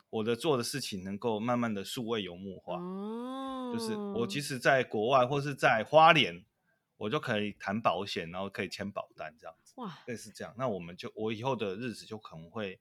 [0.09, 2.77] 我的做的事情能够慢慢的数位游牧化。
[2.77, 6.45] 哦，就是我即使在国外或是在花莲，
[6.99, 9.73] 我就可以谈保险，然后可以签保单这样子。
[9.79, 12.79] 哇，类似这样，那我们就我以后的日子就可能会，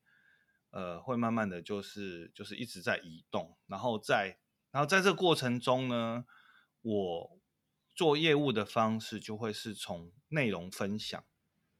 [0.70, 4.38] 呃，会慢慢的就是就是一直在移动，然后在。
[4.72, 6.26] 然后在这个过程中呢，
[6.82, 7.40] 我
[7.94, 11.24] 做业务的方式就会是从内容分享，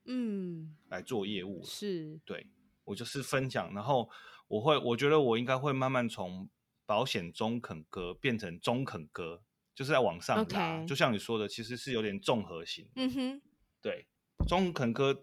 [0.04, 1.64] 嗯，来做业务。
[1.64, 2.50] 是，对
[2.84, 3.74] 我就是分享。
[3.74, 4.10] 然后
[4.48, 6.50] 我会，我觉得我应该会慢慢从
[6.86, 9.42] 保险中肯哥变成中肯哥，
[9.74, 10.86] 就是在往上拉。
[10.86, 12.90] 就像你说的，其实是有点综合型。
[12.96, 13.42] 嗯哼，
[13.82, 14.06] 对，
[14.46, 15.18] 中肯哥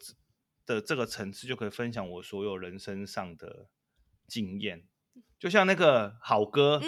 [0.64, 3.68] 的这个层次就可以分享我所有人生上的
[4.26, 4.88] 经验，
[5.38, 6.80] 就像那个好哥。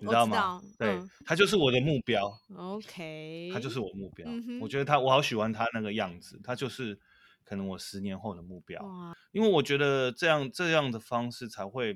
[0.00, 0.60] 你知道吗？
[0.78, 2.30] 对他就是我的目标。
[2.54, 4.28] OK，他就是我目标。
[4.60, 6.40] 我觉得他，我好喜欢他那个样子。
[6.44, 6.98] 他就是
[7.44, 8.80] 可能我十年后的目标。
[9.32, 11.94] 因为我觉得这样这样的方式才会，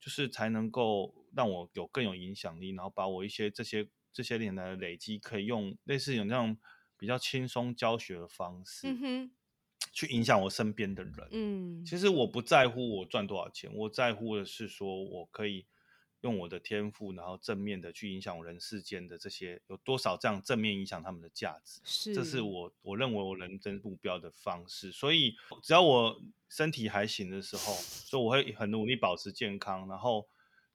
[0.00, 6.56] 就是才能够让我有更有影响力，然后把我一些这些这些年来的累积，可以用类似有那种
[6.96, 8.88] 比较轻松教学的方式，
[9.92, 11.14] 去影响我身边的人。
[11.32, 15.66] 嗯，其实我不在乎我赚多少钱，我在乎的是说我可以。
[16.22, 24.90] 用我的天赋，然后正面的去影响人世间的这些有多少这样正面影响他们的价值，是，这是我我认为我人生目标的方式。
[24.90, 30.28] 所以只要我身体还行的时候，所以我会很努力保持健康，然后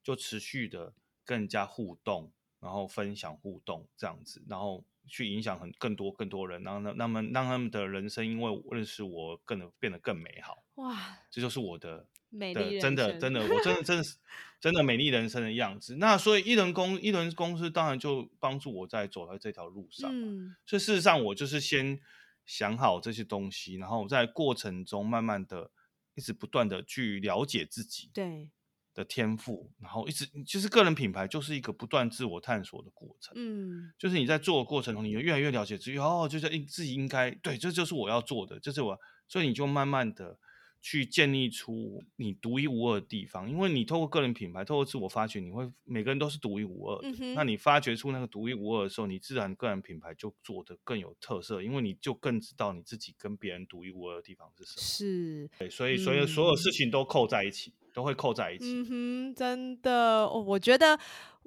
[0.04, 0.94] 就持续的
[1.26, 10.64] 跟人家互动，然后分享互动这样子，然后去影响很更多更多人，然后让他们让他们的人生因为认识我更能变得更美好。
[10.76, 12.06] 哇，这就是我的。
[12.30, 14.18] 美丽真的真的，我真的真的是
[14.60, 15.98] 真的美丽人生的样子。
[15.98, 20.10] 那所以一轮公一轮公司当然就帮助我在走在这条路上。
[20.12, 22.00] 嗯，所以事实上我就是先
[22.46, 25.70] 想好这些东西，然后在过程中慢慢的
[26.16, 28.50] 一直不断的去了解自己对
[28.96, 33.34] 的天赋，然后一直其实个人品牌就是一个不断自我探索的过程。
[33.36, 40.40] 嗯，就是你在做的过程中，你就越来越了解自己哦，就是应自己应该对，这就是我要做的，这是我，所以你就慢慢的。
[40.82, 47.34] 去建立出你独一无二的地方，因为你透过个人品牌，透过自我发掘，你会每个人都是独一无二的。
[47.36, 54.82] 那你发掘出那个独一无二的时候，你自然个人品牌就做的更有特色，因为你就更知道你自己跟别人独一无二的地方是什么。
[54.82, 58.66] 是，对，所以所以所有事情都扣在一起，都会扣在一起。
[58.66, 60.98] 嗯哼，真的，我觉得。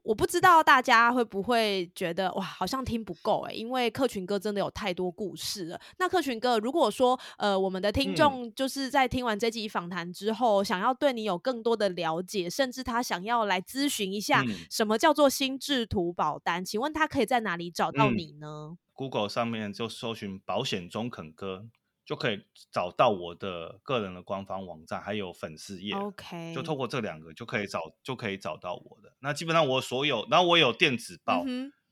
[0.02, 5.80] 我不知道大家会不会觉得哇，好像听不够哎，因为客群哥真的有太多故事了。
[5.98, 21.66] 那客群哥，如果说呃，我们的听众就是在听完这集访谈之后，想要对你有更多的了解，甚至他想要来咨询一下什么叫做心智图保单，请问他可以在哪里找到你呢？Google 上面就搜寻保险中肯哥。
[22.10, 22.42] 就可以
[22.72, 25.94] 找到我的个人的官方网站，还有粉丝页。
[25.94, 29.14] OK，就透过这两个就可以找，就可以找到我的。
[29.20, 31.44] 那基本上我所有，然后我有电子报，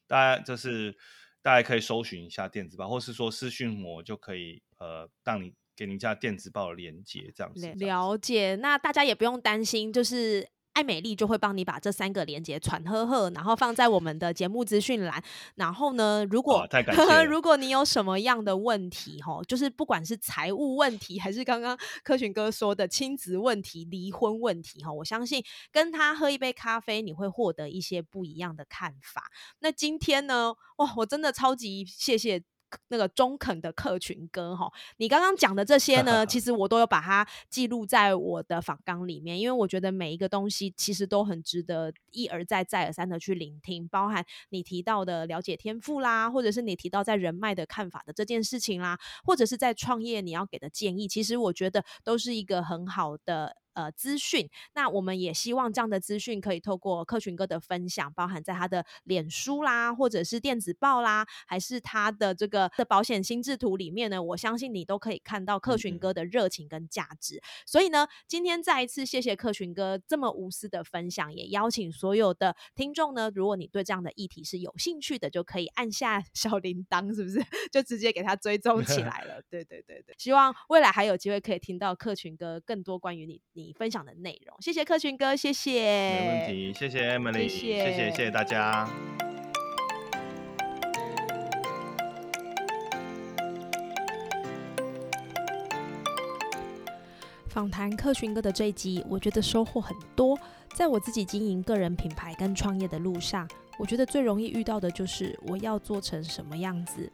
[0.09, 0.93] 大家就是
[1.41, 7.73] 大家可以搜寻一下电子报，或是说私讯我就可以，呃，让你给您家电子报的连接这样子。
[7.75, 10.49] 了解，那大家也不用担心，就是。
[10.79, 15.21] 爱美丽就会帮你把这三个连接传呵呵，然后放在我们的节目资讯栏。
[15.57, 16.65] 然后呢，如果
[17.29, 29.25] 如果你有什么样的问题，哈，就是不管是财务问题，还是刚刚科群哥说的亲子问题、离婚问题，哈，我相信跟他喝一杯咖啡，你会获得一些不一样的看法。
[29.59, 32.45] 那今天呢，哇，我真的超级谢谢。
[32.89, 53.57] 那个中肯的客群歌哈，你刚刚讲的这些呢，其 实我都有把它记录在我的访纲里面，因为我觉得每一个东西其实都很值得一而再、再而三的去聆听，包含你提到的了解天赋啦，或者是你提到在人脉的看法的这件事情啦，或者是在创业你要给的建议，其实我觉得都是一个很好的。
[53.75, 54.49] 呃资讯。
[54.75, 67.41] 那我们也希望这样的资讯可以透过客群哥的分享，包含在他的脸书啦，或者是电子报啦，还是他的这个的保险心智图里面呢，我相信你都可以看到客群哥的热情跟价值。
[67.67, 77.39] 所以呢，今天再一次谢谢客群哥这么无私的分享，也邀请所有的听众呢，如果你对这样的议题是有兴趣的，就可以按下小铃铛，是不是？
[77.71, 79.43] 就直接给他追踪起来了。
[79.51, 84.57] 对对对对，希望未来还有机会可以听到客群哥更多关于你你分享的内容。
[84.61, 85.83] 谢谢客群哥，谢谢。
[85.83, 88.89] 没问题，谢谢 Emily，谢谢谢谢大家。
[97.49, 100.39] 访谈客群哥的这一集，我觉得收获很多。
[100.75, 103.49] 在我自己经营个人品牌跟创业的路上，
[103.81, 107.11] 我觉得最容易遇到的就是我要做成什么样子。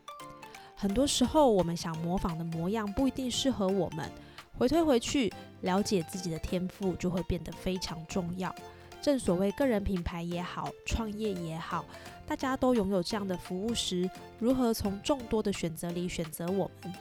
[0.77, 4.11] 很多时候，我们想模仿的模样不一定适合我们。
[4.59, 5.33] 回推回去，
[5.63, 8.55] 了解自己的天赋就会变得非常重要。
[9.03, 11.85] 正所谓个人品牌也好，创业也好，
[12.27, 16.93] 大家都拥有这样的服务时，如何从众多的选择里选择我们？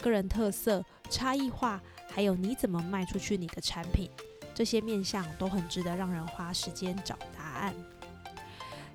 [0.00, 1.80] 个人特色、差异化。
[2.12, 4.10] 还有你怎么卖出去你的产品，
[4.52, 7.72] 这些面向都很值得让人花时间找答案。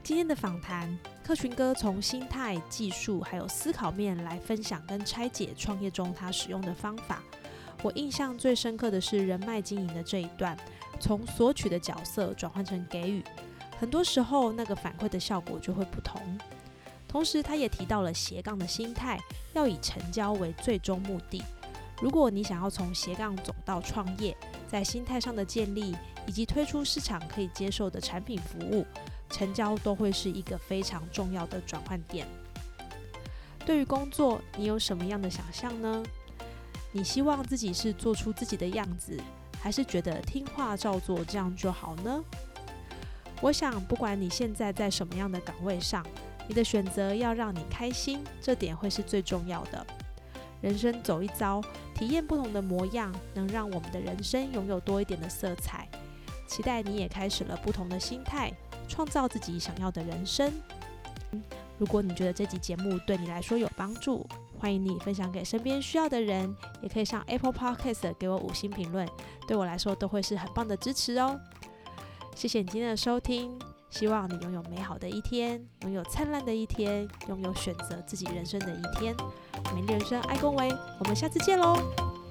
[0.03, 7.23] 今天的访谈，客群哥从心态、技术还有思考面来分享跟拆解创业中他使用的方法。
[7.85, 10.57] 我印象最深刻的是人脉经营的这一段，
[10.99, 13.23] 从索取的角色转换成给予，
[13.79, 16.19] 很多时候那个反馈的效果就会不同。
[17.07, 19.19] 同时，他也提到了斜杠的心态，
[19.53, 21.43] 要以成交为最终目的。
[22.01, 24.35] 如果你想要从斜杠走到创业，
[24.67, 28.83] 在心态上的建立以及推出市场可以接受的产品服务，
[29.29, 32.25] 成交都会是一个非常重要的转换点。
[33.63, 36.03] 对于工作，你有什么样的想象呢？
[36.95, 39.19] 你希望自己是做出自己的样子，
[39.59, 42.23] 还是觉得听话照做这样就好呢？
[43.41, 46.05] 我想，不管你现在在什么样的岗位上，
[46.47, 49.85] 你的选择要让你开心，这点会是最重要的。
[50.61, 51.61] 人生走一遭，
[51.93, 55.89] 体验不同的模样，能让我们的人生拥有多一点的色彩。
[56.47, 58.53] 期待你也开始了不同的心态，
[58.87, 60.49] 创造自己想要的人生。
[61.77, 64.25] 如果你觉得这集节目对你来说有帮助，
[64.65, 66.51] 欢迎你分享给身边需要的人，
[66.81, 69.07] 也可以上 Apple Podcast 给我五星评论，
[69.47, 71.39] 对我来说都会是很棒的支持哦。
[72.35, 73.59] 谢谢你今天的收听，
[73.91, 79.15] 希望你拥有美好的一天，拥有灿烂的一天，拥有选择自己人生的一天。
[79.75, 82.24] 美丽人生，爱恭维，我们下次见喽。